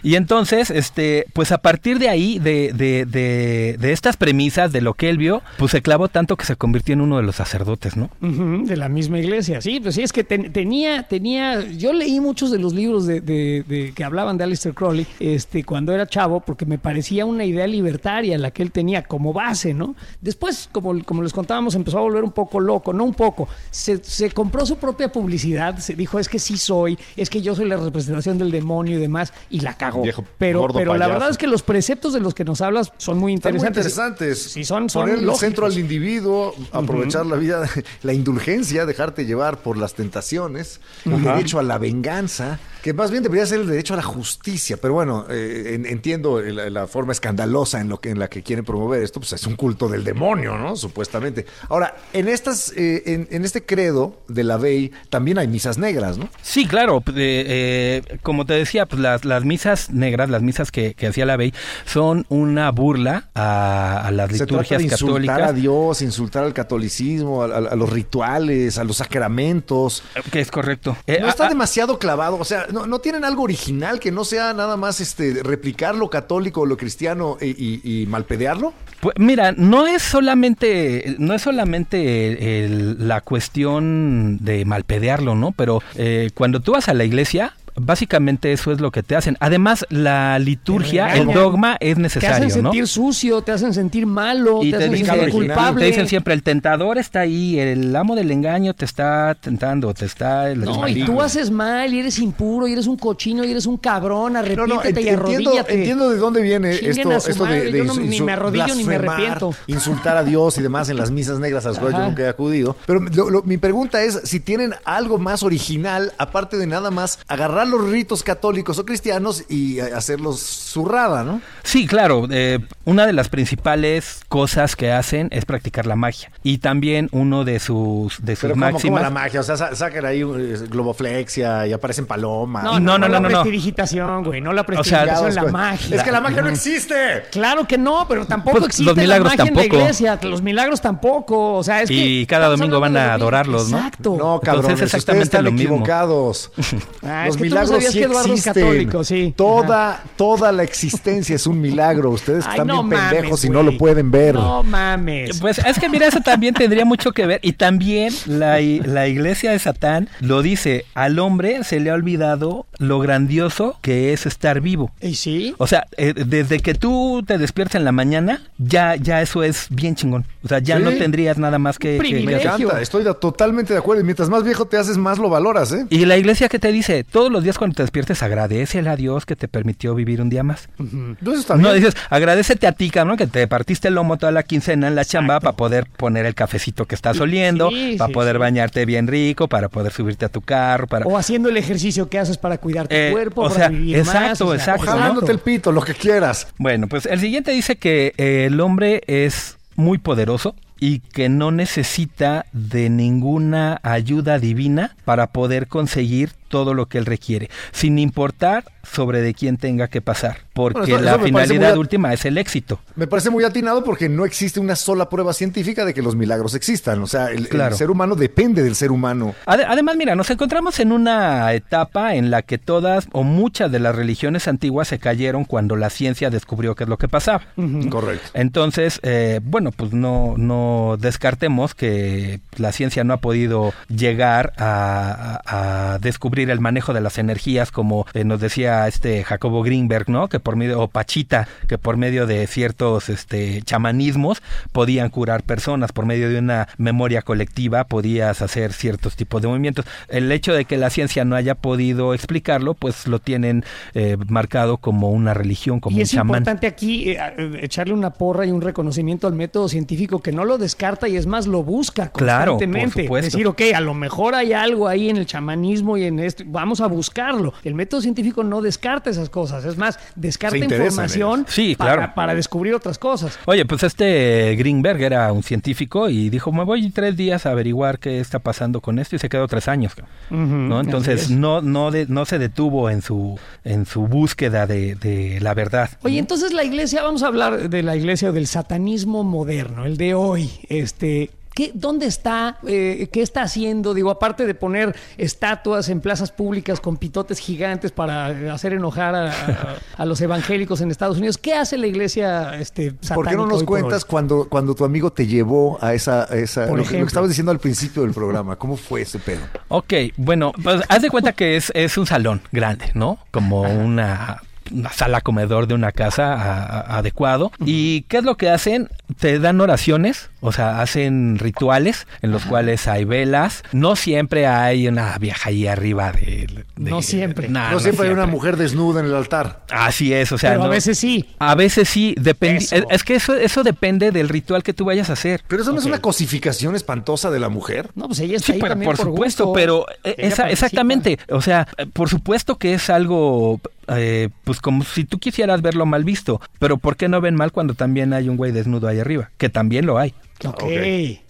[0.03, 4.81] Y entonces, este, pues a partir de ahí, de, de, de, de estas premisas, de
[4.81, 7.35] lo que él vio, pues se clavó tanto que se convirtió en uno de los
[7.37, 8.09] sacerdotes, ¿no?
[8.21, 12.51] De la misma iglesia, sí, pues sí, es que ten- tenía, tenía, yo leí muchos
[12.51, 16.39] de los libros de, de- de- que hablaban de Aleister Crowley este, cuando era chavo,
[16.41, 19.95] porque me parecía una idea libertaria la que él tenía como base, ¿no?
[20.21, 24.03] Después, como, como les contábamos, empezó a volver un poco loco, no un poco, se,
[24.03, 27.67] se compró su propia publicidad, se dijo, es que sí soy, es que yo soy
[27.67, 30.01] la representación del demonio y demás, y la cagó.
[30.03, 33.17] Viejo pero pero la verdad es que los preceptos de los que nos hablas son
[33.17, 33.85] muy Están muy interesantes.
[33.85, 34.51] interesantes.
[34.53, 37.67] Sí, son, son Poner el centro al individuo, aprovechar la vida,
[38.03, 43.11] la indulgencia, dejarte llevar por las tentaciones, el derecho a la venganza, casa que más
[43.11, 44.77] bien debería ser el derecho a la justicia.
[44.77, 48.43] Pero bueno, eh, en- entiendo la, la forma escandalosa en, lo que, en la que
[48.43, 50.75] quieren promover esto, pues es un culto del demonio, ¿no?
[50.75, 51.45] Supuestamente.
[51.69, 56.17] Ahora, en estas, eh, en, en este credo de la Bey también hay misas negras,
[56.17, 56.29] ¿no?
[56.41, 57.03] Sí, claro.
[57.15, 61.37] eh, como te decía, pues las, las misas negras, las misas que, que hacía la
[61.37, 61.53] Bey,
[61.85, 65.49] son una burla a, a las Se trata liturgias de insultar católicas.
[65.49, 70.03] a Dios, insultar al catolicismo, a, a- a los rituales, a los sacramentos.
[70.31, 70.95] Que es correcto.
[71.07, 74.53] Eh, No está demasiado clavado, o sea, no, no tienen algo original que no sea
[74.53, 78.73] nada más este replicar lo católico o lo cristiano y, y- y malpedearlo.
[79.01, 82.67] Pues mira, no es solamente, no es solamente
[82.99, 85.51] la cuestión de malpedearlo, ¿no?
[85.53, 89.37] Pero eh, cuando tú vas a la iglesia, básicamente eso es lo que te hacen.
[89.39, 92.53] Además, la liturgia, el dogma es Te hacen necesario, ¿no?
[92.53, 95.79] sentir sucio, te hacen sentir malo, Y te, te, hacen dicen, sentir culpable.
[95.81, 100.05] te dicen siempre, el tentador está ahí, el amo del engaño te está tentando, te
[100.05, 100.49] está...
[100.51, 103.65] el No, y tú haces mal, y eres impuro, y eres un cochino, y eres
[103.65, 105.73] un cabrón, No, arrepiéntete no, ent- y arrodíllate.
[105.73, 108.31] entiendo de dónde viene Chinguen esto, esto de, madre, de yo no- insu- ni me
[108.31, 109.53] arrodillo ni me arrepiento.
[109.67, 112.27] insultar a Dios y demás en las misas negras a las cuales yo nunca he
[112.27, 112.75] acudido.
[112.85, 117.19] Pero lo- lo- mi pregunta es si tienen algo más original, aparte de nada más
[117.27, 121.41] agarrar los ritos católicos o cristianos y eh, hacerlos zurrada, ¿no?
[121.63, 122.27] Sí, claro.
[122.31, 126.31] eh, una de las principales cosas que hacen es practicar la magia.
[126.43, 129.01] Y también uno de sus, de sus Pero máximas...
[129.01, 132.63] la magia, o sea, sa- sacan ahí eh, globoflexia y aparecen palomas.
[132.63, 135.95] No, No, no, no, no, no, la prestidigitación, güey, no la sea, prestidigitación, la magia.
[135.95, 136.95] Es que la magia no existe.
[137.31, 139.81] Claro que no, pero tampoco Pues, existe los milagros la magia en la tampoco.
[139.83, 143.77] iglesia, los milagros tampoco, o sea, es que Y cada domingo van a adorarlos, ¿no?
[143.77, 144.15] Exacto.
[144.17, 145.75] No, cabrones, Entonces, ustedes exactamente están lo mismo.
[145.75, 146.51] equivocados.
[147.01, 149.33] Ah, es Los que no sí que Eduardo es católico, sí.
[149.35, 152.09] Toda, toda la existencia es un milagro.
[152.11, 154.35] Ustedes Ay, están no bien mames, pendejos y no lo pueden ver.
[154.35, 155.39] No mames.
[155.39, 157.39] Pues es que mira, eso también tendría mucho que ver.
[157.43, 162.65] Y también la, la iglesia de Satán lo dice, al hombre se le ha olvidado
[162.77, 164.91] lo grandioso que es estar vivo.
[165.01, 165.55] ¿Y sí?
[165.57, 169.67] O sea, eh, desde que tú te despiertas en la mañana, ya, ya eso es
[169.69, 170.25] bien chingón.
[170.43, 170.83] O sea, ya Sí.
[170.83, 171.97] no tendrías nada más que...
[171.97, 174.01] que- Me encanta, estoy totalmente de acuerdo.
[174.01, 175.85] Y mientras más viejo te haces, más lo valoras, ¿eh?
[175.89, 179.25] Y la iglesia que te dice, todos los días cuando te despiertes, agradecele a Dios
[179.25, 180.69] que te permitió vivir un día más.
[180.79, 184.43] Entonces está No, dices, agradecete a ti, cabrón, que te partiste el lomo toda la
[184.43, 188.13] quincena en la chamba para poder poner el cafecito que estás oliendo, Sí, para sí,
[188.13, 188.39] poder sí.
[188.39, 191.05] bañarte bien rico, para poder subirte a tu carro, para...
[191.05, 193.97] O haciendo el ejercicio que haces para cuidar tu Eh, cuerpo, o para sea, vivir
[193.97, 196.47] exacto, más, o sea, exacto, jalándote el pito, lo que quieras.
[196.57, 201.51] Bueno, pues el siguiente dice que eh, el hombre es muy poderoso y que no
[201.51, 208.65] necesita de ninguna ayuda divina para poder conseguir todo lo que él requiere, sin importar
[208.83, 212.25] sobre de quién tenga que pasar, porque Bueno, eso- la eso finalidad muy última es
[212.25, 212.79] el éxito.
[212.95, 216.55] Me parece muy atinado porque no existe una sola prueba científica de que los milagros
[216.55, 217.01] existan.
[217.03, 219.35] O sea, el, ser humano depende del ser humano.
[219.45, 223.79] Ade- Además, mira, nos encontramos en una etapa en la que todas o muchas de
[223.79, 227.43] las religiones antiguas se cayeron cuando la ciencia descubrió qué es lo que pasaba.
[227.91, 228.29] Correcto.
[228.33, 235.41] Entonces, eh, bueno, pues no, no descartemos que la ciencia no ha podido llegar a,
[235.45, 240.09] a- a descubrir el manejo de las energías, como eh, nos decía este Jacobo Greenberg,
[240.09, 240.29] ¿no?
[240.29, 245.91] Que por medio, o Pachita, que por medio de ciertos este, chamanismos podían curar personas,
[245.91, 249.85] por medio de una memoria colectiva podías hacer ciertos tipos de movimientos.
[250.07, 253.63] El hecho de que la ciencia no haya podido explicarlo, pues lo tienen
[253.93, 256.37] eh, marcado como una religión, como y un es chamán.
[256.41, 257.17] importante aquí eh,
[257.61, 261.25] echarle una porra y un reconocimiento al método científico que no lo descarta y es
[261.25, 263.03] más lo busca Claro, por constantemente.
[263.03, 263.37] supuesto.
[263.37, 266.79] Decir, ok, a lo mejor hay algo ahí en el chamanismo y en esto, vamos
[266.81, 267.53] a buscarlo.
[267.63, 271.45] El método científico no descarta esas cosas, es más, descarta información.
[271.49, 272.11] Sí, para, claro.
[272.15, 273.37] para descubrir otras cosas.
[273.45, 277.99] Oye, pues este Greenberg era un científico y dijo, me voy tres días a averiguar
[277.99, 279.93] qué está pasando con esto y se quedó tres años.
[280.29, 280.79] ¿no?
[280.79, 281.29] Entonces es.
[281.31, 285.89] no, no, de- no se detuvo en su, en su búsqueda de, de la verdad.
[286.03, 289.97] Oye, entonces la iglesia, vamos a hablar de la iglesia o del satanismo moderno, el
[289.97, 290.49] de hoy.
[290.69, 292.57] Este, ¿qué, ¿Dónde está?
[292.67, 293.93] Eh, ¿Qué está haciendo?
[293.93, 299.31] Digo, aparte de poner estatuas en plazas públicas con pitotes gigantes para hacer enojar a,
[299.31, 303.35] a- a los evangélicos en Estados Unidos, ¿qué hace la iglesia este, satánica ¿Por qué
[303.35, 306.23] no nos cuentas cuando, cuando tu amigo te llevó a esa...
[306.23, 308.55] a esa Por lo, que, lo que estabas diciendo al principio del programa?
[308.55, 309.41] ¿Cómo fue ese pedo?
[309.67, 313.19] Ok, bueno, pues haz de cuenta que es, es un salón grande, ¿no?
[313.31, 314.41] Como una,
[314.71, 317.51] una sala comedor de una casa a- a- adecuado.
[317.65, 318.89] ¿Y qué es lo que hacen?
[319.19, 323.63] Te dan oraciones, o sea, hacen rituales en los cuales hay velas.
[323.71, 326.47] No siempre hay una vieja ahí arriba de...
[326.75, 327.49] de- No siempre.
[327.49, 329.63] Nah, no siempre hay una mujer desnuda en el altar.
[329.71, 330.51] Así es, o sea...
[330.51, 331.25] Pero a veces sí.
[331.39, 332.63] A veces sí, depende.
[332.63, 332.75] Eso.
[332.75, 335.41] Es, es que eso, eso depende del ritual que tú vayas a hacer.
[335.47, 337.89] Pero eso no es una cosificación espantosa de la mujer.
[337.95, 339.53] No, pues ella está Sí, ahí pero también por por supuesto, gusto.
[339.55, 343.59] pero eh, esa- exactamente, o sea, por supuesto que es algo,
[343.91, 347.51] eh, pues como si tú quisieras verlo mal visto, pero ¿por qué no ven mal
[347.51, 349.29] cuando también hay un güey desnudo ahí arriba?
[349.37, 350.13] Que también lo hay,
[350.45, 350.63] Ok.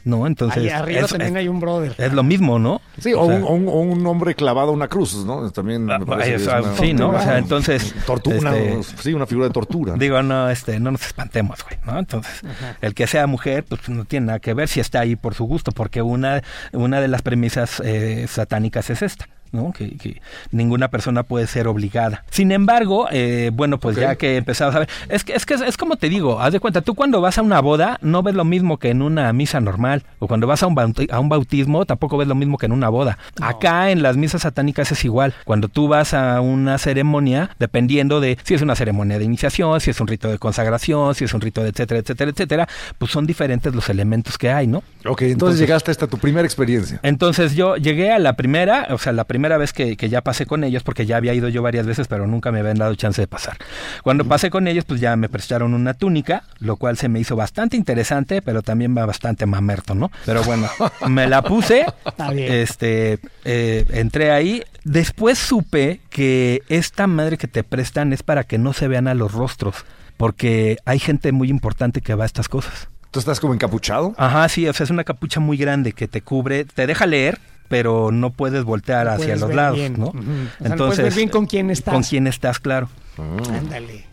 [0.04, 0.28] ¿no?
[0.28, 1.94] Entonces, Ahí arriba es, también es- hay un brother.
[1.98, 2.82] es lo mismo, ¿no?
[3.00, 5.50] Sí, o, sea, un, o hombre clavado a una cruz, ¿no?
[5.52, 7.10] También me Ah, parece es una- sí, ¿no?
[7.10, 9.94] O sea, entonces, Tortu- una- este, sí, una figura de tortura.
[9.98, 12.00] Digo, no, este, no nos espantemos, güey, ¿no?
[12.00, 12.42] Entonces,
[12.82, 15.46] el que sea mujer, pues no tiene nada que ver si está ahí por su
[15.46, 16.42] gusto, porque una,
[16.74, 19.72] una de las premisas eh, satánicas es esta, ¿no?
[19.72, 20.22] Que, que
[20.52, 22.24] ninguna persona puede ser obligada.
[22.30, 25.62] Sin embargo, eh, bueno, pues ya que empezabas a ver, es que, es que es,
[25.62, 28.36] es como te digo, haz de cuenta, tú cuando vas a una boda no ves
[28.36, 31.30] lo mismo que en una misa normal, o cuando vas a un, bauti- a un
[31.30, 33.18] bautismo tampoco ves lo mismo que en una boda.
[33.42, 38.38] Acá en las misas satánicas es igual, cuando tú vas a una ceremonia, dependiendo de
[38.44, 41.42] si es una ceremonia de iniciación, si es un rito de consagración, si es un
[41.42, 44.84] rito de etcétera, etcétera, etcétera, pues son diferentes los elementos que hay, ¿no?
[45.06, 47.00] Ok, entonces, llegaste hasta tu primera experiencia.
[47.04, 50.46] Entonces yo llegué a la primera, o sea, la primera vez que, que ya pasé
[50.46, 53.22] con ellos, porque ya había ido yo varias veces, pero nunca me habían dado chance
[53.22, 53.58] de pasar.
[54.04, 57.36] Cuando pasé con ellos, pues ya me prestaron una túnica, lo cual se me hizo
[57.36, 60.12] bastante interesante, pero también va bastante mamerto, ¿no?
[60.26, 60.68] Pero bueno,
[61.08, 61.86] me la puse,
[62.32, 64.64] este, eh, entré ahí.
[64.84, 69.14] Después supe que esta madre que te prestan es para que no se vean a
[69.14, 69.86] los rostros,
[70.18, 72.90] porque hay gente muy importante que va a estas cosas.
[73.12, 74.14] ¿Tú estás como encapuchado?
[74.18, 77.40] Ajá, sí, o sea, es una capucha muy grande que te cubre, te deja leer,
[77.70, 79.94] pero no puedes voltear No hacia puedes los ver lados, bien.
[79.98, 80.08] ¿no?
[80.08, 80.20] Ujú.
[80.20, 81.94] O sea, no puedes ver bien con quién estás.
[81.94, 82.90] Con quién estás, claro.
[83.18, 84.09] Ándale.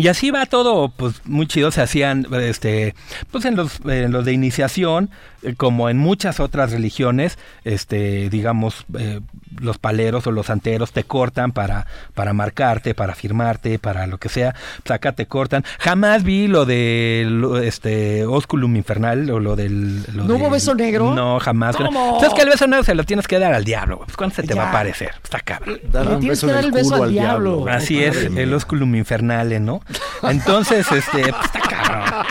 [0.00, 1.70] Y así va todo, pues muy chido.
[1.70, 2.94] Se hacían, este,
[3.30, 5.10] pues en los, en los de iniciación,
[5.42, 9.20] eh, como en muchas otras religiones, este, digamos, eh,
[9.60, 14.28] los paleros o los santeros te cortan para, para marcarte, para firmarte, para lo que
[14.28, 14.54] sea.
[14.82, 15.64] Pues acá te cortan.
[15.78, 20.02] Jamás vi lo de, lo- este, Osculum Infernal o lo del.
[20.14, 21.14] lo ¿No hubo del- beso negro?
[21.14, 21.76] No, jamás.
[21.76, 22.18] ¿Cómo?
[22.18, 23.98] Pues es que el beso negro se lo tienes que dar al diablo.
[24.04, 25.10] Pues cuándo se te va a aparecer.
[25.22, 25.78] Está cabrón.
[25.92, 27.66] Le un tienes beso que dar el beso culo al diablo.
[27.68, 28.50] Así es, el.
[28.54, 29.80] Osculum Infernale, ¿no?
[30.22, 32.26] Entonces, este, pues, está cabrón.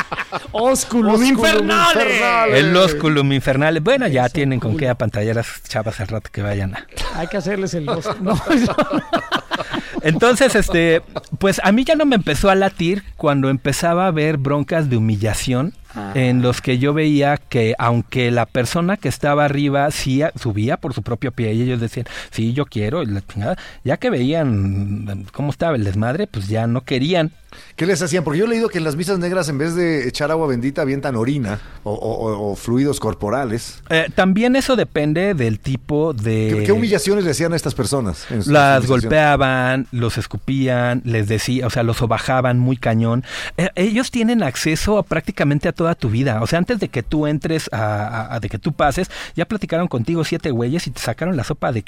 [0.51, 2.03] Osculum Osculum infernale.
[2.03, 2.60] infernale.
[2.60, 3.80] El Osculum Infernale.
[3.80, 6.86] Bueno, ya tienen con qué apantallar a las chavas al rato que vayan a.
[7.16, 8.39] Hay que hacerles el os- no,
[10.01, 11.01] Entonces, este,
[11.39, 14.97] pues a mí ya no me empezó a latir cuando empezaba a ver broncas de
[14.97, 16.12] humillación Ah.
[16.14, 20.94] en los que yo veía que aunque la persona que estaba arriba sí subía por
[20.94, 25.26] su propio pie y ellos decían, sí, yo quiero, y la chingada, ya que veían
[25.32, 27.32] cómo estaba el desmadre, pues ya no querían.
[27.76, 28.24] ¿Qué les hacían?
[28.24, 30.84] Porque yo he leído que en las misas negras, en vez de echar agua bendita,
[30.84, 33.82] avientan orina o, o- o- o fluidos corporales.
[33.90, 36.58] Eh, también eso depende del tipo de...
[36.60, 38.28] ¿Qué, qué humillaciones le hacían a estas personas?
[38.30, 43.24] en su- Las golpeaban, los escupían, les decía, o sea, los sobajaban muy cañón.
[43.58, 46.41] Eh, ellos tienen acceso a prácticamente a toda tu vida.
[46.41, 49.45] O sea, antes de que tú entres, a, a- a- de que tú pases, ya
[49.45, 51.86] platicaron contigo siete güeyes y te sacaron la sopa de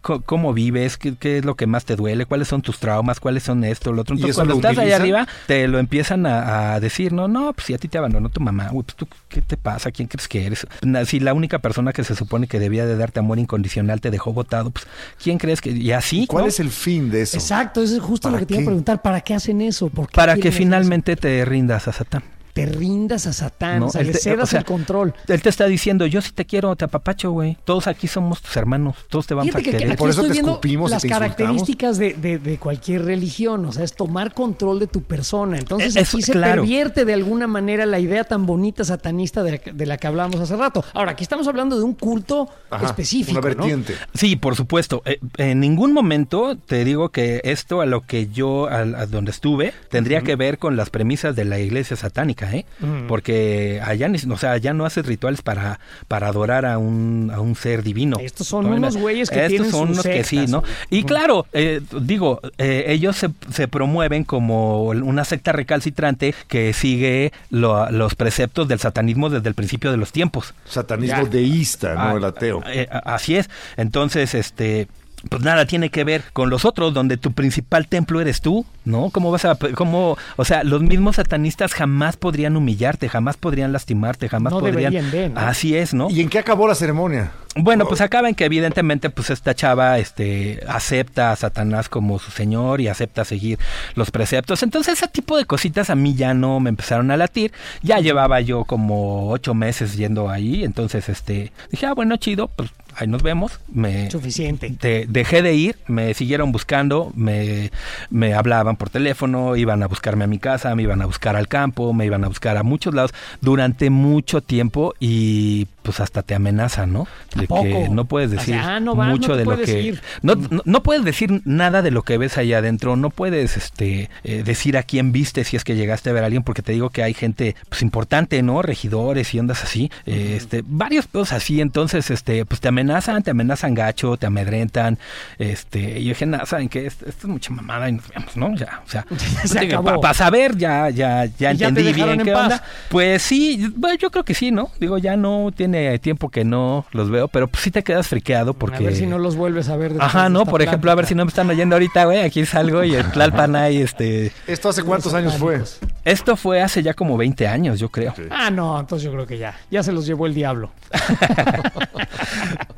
[0.00, 3.42] cómo vives, qué, qué es lo que más te duele, cuáles son tus traumas, cuáles
[3.42, 4.14] son esto, lo otro.
[4.14, 5.00] ¿Y Entonces, cuando estás ahí utilizan?
[5.00, 8.28] arriba, te lo empiezan a, a decir, no, no, pues si a ti te abandonó
[8.28, 9.90] tu mamá, güey, pues tú, ¿qué te pasa?
[9.90, 10.64] ¿Quién crees que eres?
[11.06, 14.32] Si la única persona que se supone que debía de darte amor incondicional te dejó
[14.32, 14.86] botado, pues
[15.20, 15.70] ¿quién crees que...?
[15.70, 16.48] Y así, ¿Cuál ¿no?
[16.48, 17.36] es el fin de eso?
[17.36, 18.66] Exacto, eso es justo lo ¿Para que te iba a qué?
[18.66, 19.02] preguntar.
[19.02, 19.88] ¿Para qué hacen eso?
[19.88, 22.22] ¿Por qué Para que finalmente te rindas a Satán.
[22.52, 23.86] Te rindas a Satán, ¿no?
[23.86, 25.14] o sea, le te- cedas o sea, el control.
[25.28, 27.56] Él te está diciendo, yo sí te quiero, te apapacho, güey.
[27.64, 29.98] Todos aquí somos tus hermanos, todos te vamos Fíjate a que aquí querer.
[29.98, 33.64] Por eso estoy te viendo escupimos y las te características de, de- de cualquier religión,
[33.66, 35.58] o sea, es tomar control de tu persona.
[35.58, 36.62] Entonces Es- aquí se claro.
[36.62, 40.06] pervierte de alguna manera la idea tan bonita satanista de la, que- de la que
[40.06, 40.84] hablábamos hace rato.
[40.94, 43.54] Ahora, aquí estamos hablando de un culto Ajá, específico, Una ¿no?
[43.56, 43.94] vertiente.
[44.14, 45.02] Sí, por supuesto.
[45.04, 49.30] Eh, en ningún momento te digo que esto a lo que yo, al- a, donde
[49.30, 52.64] estuve, tendría que ver con las premisas de la iglesia satánica, ¿eh?
[53.08, 57.40] Porque allá, ni- o sea, allá no haces rituales para, para adorar a un, a
[57.40, 58.18] un ser divino.
[58.20, 58.76] Estos son ¿no?
[58.76, 60.46] unos güeyes que Estos tienen son sus unos que sí.
[60.90, 67.32] Y claro, eh, digo, eh, ellos se, se promueven como una secta recalcitrante que sigue
[67.50, 70.54] lo- los preceptos del satanismo desde el principio de los tiempos.
[70.64, 71.28] Satanismo Ya.
[71.28, 72.62] deísta, no Ah, el ateo.
[72.66, 73.48] eh, a- así es.
[73.76, 74.88] Entonces, este.
[75.28, 79.10] Pues nada tiene que ver con los otros, donde tu principal templo eres tú, ¿no?
[79.10, 84.28] ¿Cómo vas a, cómo, o sea, los mismos satanistas jamás podrían humillarte, jamás podrían lastimarte,
[84.28, 84.92] jamás No podrían.
[84.92, 85.40] deberían de, ¿no?
[85.40, 86.08] Así es, ¿no?
[86.08, 87.32] ¿Y en qué acabó la ceremonia?
[87.56, 92.30] Bueno, pues acaba en que evidentemente pues esta chava este acepta a Satanás como su
[92.30, 93.58] señor y acepta seguir
[93.96, 94.62] los preceptos.
[94.62, 97.52] Entonces ese tipo de cositas a mí ya no me empezaron a latir.
[97.82, 102.70] Ya llevaba yo como ocho meses yendo ahí, entonces este dije, ah bueno, chido, pues
[102.98, 103.60] ahí nos vemos.
[103.72, 104.74] Me Suficiente.
[104.80, 107.70] de- dejé de ir, me siguieron buscando, me,
[108.10, 111.48] me hablaban por teléfono, iban a buscarme a mi casa, me iban a buscar al
[111.48, 116.34] campo, me iban a buscar a muchos lados durante mucho tiempo y pues hasta te
[116.34, 117.06] amenazan, ¿no?
[117.34, 119.98] De que no puedes O decir sea, ah, no mucho no te de lo que
[120.20, 124.10] no, no, no puedes decir nada de lo que ves allá adentro, no puedes este
[124.22, 126.72] eh, decir a quién viste si es que llegaste a ver a alguien porque te
[126.72, 128.60] digo que hay gente pues importante, ¿no?
[128.60, 132.87] Regidores y ondas así, eh, este varios cosas así, entonces este pues te amenazan,
[133.24, 134.98] te amenazan gacho, te amedrentan,
[135.38, 138.36] este y yo dije, nada, saben que esto, esto es mucha mamada y nos vemos,
[138.36, 138.54] ¿no?
[138.56, 139.06] Ya o sea,
[139.44, 142.42] Se para saber ya ya ya ¿Y ya te entendí bien en qué paz?
[142.44, 142.62] onda.
[142.88, 144.70] Pues sí, bueno, yo creo que sí, ¿no?
[144.80, 148.54] Digo, ya no tiene tiempo que no los veo, pero pues sí te quedas friqueado
[148.54, 149.92] porque A ver si no los vuelves a ver.
[149.92, 152.44] después Ajá, no, por ejemplo, a ver si no me están oyendo ahorita, güey, aquí
[152.46, 155.62] salgo y en Tlalpan hay este ¿Esto hace cuántos años fue?
[156.04, 158.14] esto fue hace ya como 20 años, yo creo.
[158.30, 159.54] Ah, no, entonces yo creo que ya.
[159.70, 160.70] Ya se los llevó el diablo.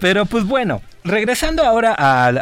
[0.00, 2.32] Pero pues bueno, regresando ahora a, a-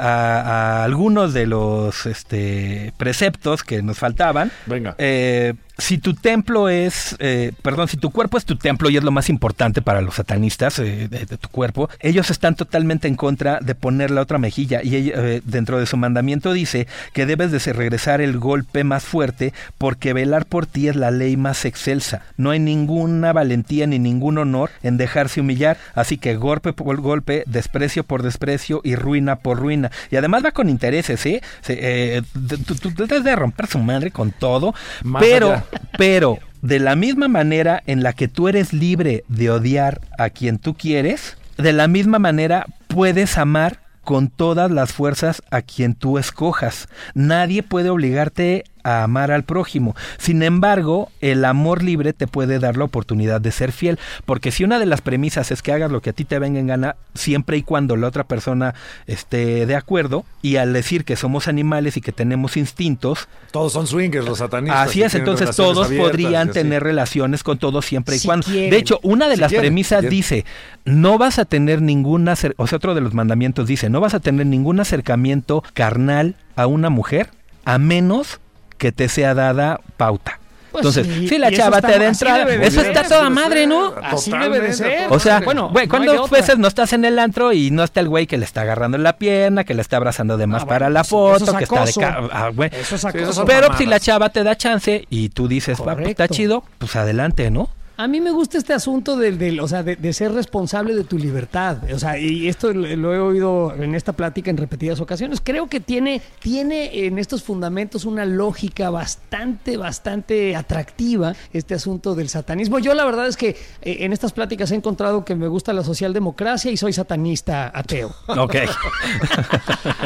[0.81, 4.51] a algunos de los este, preceptos que nos faltaban.
[4.67, 4.95] Venga.
[4.99, 9.05] Eh, si tu templo es, eh, perdón, si tu cuerpo es tu templo y es
[9.05, 13.15] lo más importante para los satanistas eh, de, de tu cuerpo, ellos están totalmente en
[13.15, 17.53] contra de poner la otra mejilla y eh, dentro de su mandamiento dice que debes
[17.53, 22.23] de regresar el golpe más fuerte porque velar por ti es la ley más excelsa.
[22.37, 27.45] No hay ninguna valentía ni ningún honor en dejarse humillar, así que golpe por golpe,
[27.47, 29.91] desprecio por desprecio y ruina por ruina.
[30.11, 31.41] Y además va con intereses, ¿eh?
[31.61, 31.79] Se-
[32.17, 32.23] eh,
[32.67, 35.65] tú, tú- de romper su madre con todo, Más pero allá.
[35.97, 40.59] Pero de la misma manera en la que tú eres libre de odiar a quien
[40.59, 46.19] tú quieres, de la misma manera puedes amar con todas las fuerzas a quien tú
[46.19, 46.89] escojas.
[47.15, 49.95] Nadie puede obligarte a amar al prójimo.
[50.19, 54.65] Sin embargo, el amor libre te puede dar la oportunidad de ser fiel, porque si
[54.65, 56.97] una de las premisas es que hagas lo que a ti te venga en gana,
[57.15, 58.75] siempre y cuando la otra persona
[59.07, 63.87] esté de acuerdo, y al decir que somos animales y que tenemos instintos, Todos son
[63.87, 64.89] swingers, los satanistas.
[64.89, 68.47] Así es, entonces todos abiertas podrían tener relaciones con todos siempre y Si cuando.
[68.47, 68.71] quieren.
[68.71, 70.11] De hecho, una de Si las quieren, premisas quieren.
[70.11, 70.45] dice,
[70.85, 74.15] no vas a tener ningún acer- o sea, otro de los mandamientos dice, no vas
[74.15, 77.31] a tener ningún acercamiento carnal a una mujer
[77.65, 78.41] a menos
[78.79, 80.41] que te sea dada pauta.
[80.71, 83.67] Pues Entonces, sí, si la chava te da entrada, de eso está toda madre.
[83.67, 83.95] ¿no?
[84.03, 85.07] Así debe de ser.
[85.11, 88.09] O sea, bueno, güey, ¿cuántas veces no estás en el antro y no está el
[88.09, 90.87] güey que le está agarrando la pierna, que le está abrazando de más Ah, para
[90.87, 92.29] bueno, la pues, eso es foto, que está de...
[92.33, 92.71] ah, güey.
[92.73, 93.45] Eso es acoso.
[93.47, 93.79] Pero mamadas.
[93.79, 97.51] si la chava te da chance y tú dices, "Va, pues, está chido, pues adelante,
[97.51, 97.71] ¿no?
[98.01, 101.03] A mí me gusta este asunto del, del- o sea, de, de ser responsable de
[101.03, 101.79] tu libertad.
[101.93, 105.41] O sea, y esto lo, lo he oído en esta plática en repetidas ocasiones.
[105.43, 112.29] Creo que tiene, tiene en estos fundamentos una lógica bastante, bastante atractiva este asunto del
[112.29, 112.79] satanismo.
[112.79, 113.49] Yo la verdad es que
[113.83, 118.15] eh, en estas pláticas he encontrado que me gusta la socialdemocracia y soy satanista ateo.
[118.29, 118.55] Ok.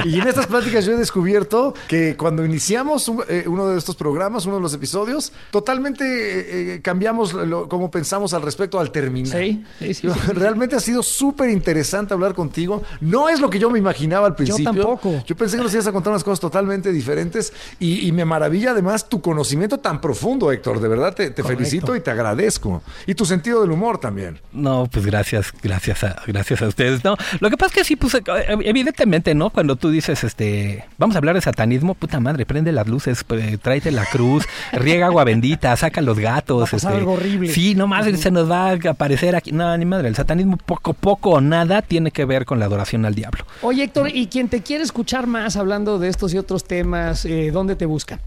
[0.04, 3.96] Y en estas pláticas yo he descubierto que cuando iniciamos un- eh, uno de estos
[3.96, 9.36] programas, uno de los episodios, totalmente eh, cambiamos lo- cómo pensamos al respecto al terminar.
[9.36, 10.14] Sí, sí, sí, Yo-.
[10.34, 12.80] Realmente ha sido súper interesante hablar contigo.
[13.00, 14.72] No es lo que yo me imaginaba al principio.
[14.72, 15.24] tampoco.
[15.26, 18.70] Yo pensé que nos ibas a contar unas cosas totalmente diferentes y, y me maravilla
[18.70, 20.80] además tu conocimiento tan profundo, Héctor.
[20.80, 21.64] De verdad te, te Correcto.
[21.64, 22.82] felicito y te agradezco.
[23.04, 24.38] Y tu sentido del humor también.
[24.52, 27.02] No, pues gracias, gracias a, gracias a ustedes.
[27.02, 28.20] No, lo que pasa es que sí, pues eh,
[28.64, 29.50] evidentemente, ¿no?
[29.50, 33.58] Cuando tú dices, este, vamos a hablar de satanismo, puta madre, prende las luces, eh,
[33.60, 36.60] tráete la cruz, riega agua bendita, saca los gatos.
[36.60, 37.52] Va a pasar este, algo horrible.
[37.52, 39.52] Sí, no más se nos va a aparecer aquí.
[39.52, 43.04] No, ni madre, el satanismo poco, poco o nada tiene que ver con la adoración
[43.04, 43.44] al diablo.
[43.62, 47.50] Oye, Héctor, y quien te quiere escuchar más hablando de estos y otros temas, eh,
[47.52, 48.20] ¿dónde te buscan?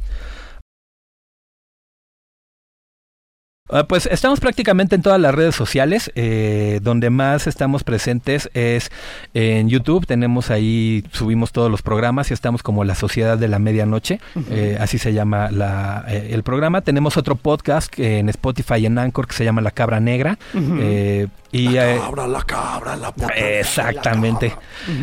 [3.88, 6.12] Pues estamos prácticamente en todas las redes sociales.
[6.14, 8.92] eh, donde más estamos presentes es
[9.34, 10.06] en YouTube.
[10.06, 14.20] Tenemos ahí, subimos todos los programas y estamos como la Sociedad de la Medianoche.
[14.52, 16.82] eh, así se llama la, eh, el programa.
[16.82, 20.38] Tenemos otro podcast que en Spotify y en Anchor que se llama La Cabra Negra.
[20.54, 23.34] eh, y, eh, Cabra, la cabra, la puta.
[23.34, 24.56] Exactamente.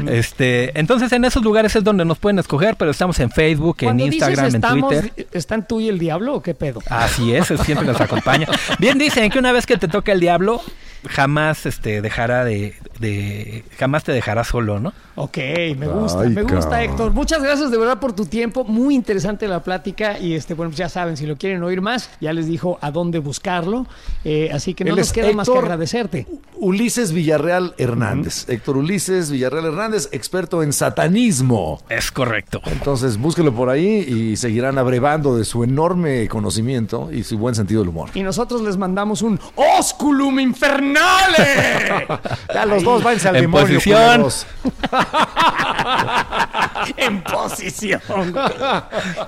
[0.06, 4.00] Este, entonces en esos lugares es donde nos pueden escoger, pero estamos en Facebook, en
[4.00, 5.28] Instagram, dices en estamos, Twitter.
[5.32, 6.80] ¿Están tú y el diablo o qué pedo?
[6.88, 8.46] Así es, siempre nos acompaña.
[8.78, 10.60] Bien dicen que una vez que te toca el diablo,
[11.08, 14.92] jamás este dejará de, de jamás te dejará solo, ¿no?
[15.14, 15.38] Ok,
[15.76, 16.80] me gusta, Ay, me gusta cabrón.
[16.80, 17.12] Héctor.
[17.12, 18.64] Muchas gracias de verdad por tu tiempo.
[18.64, 22.10] Muy interesante la plática y este, bueno, pues ya saben, si lo quieren oír más,
[22.20, 23.86] ya les dijo a dónde buscarlo.
[24.24, 26.26] Eh, así que no Él nos queda más que agradecerte.
[26.54, 28.48] Ulises Villarreal Hernández.
[28.48, 31.82] Héctor Ulises Villarreal Hernández, experto en satanismo.
[31.88, 32.60] Es correcto.
[32.66, 37.80] Entonces búsquelo por ahí y seguirán abrevando de su enorme conocimiento y su buen sentido
[37.80, 38.10] del humor.
[38.14, 42.06] Y nosotros les mandamos un Osculum Infernale
[42.54, 43.66] Ya los dos váyanse al En demonio.
[43.66, 44.26] posición.
[46.96, 48.00] en posición.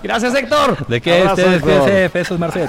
[0.02, 0.86] Gracias, Héctor.
[0.86, 1.22] ¿De qué?
[1.22, 2.68] Abrazo, cuídense, besos, Marcel.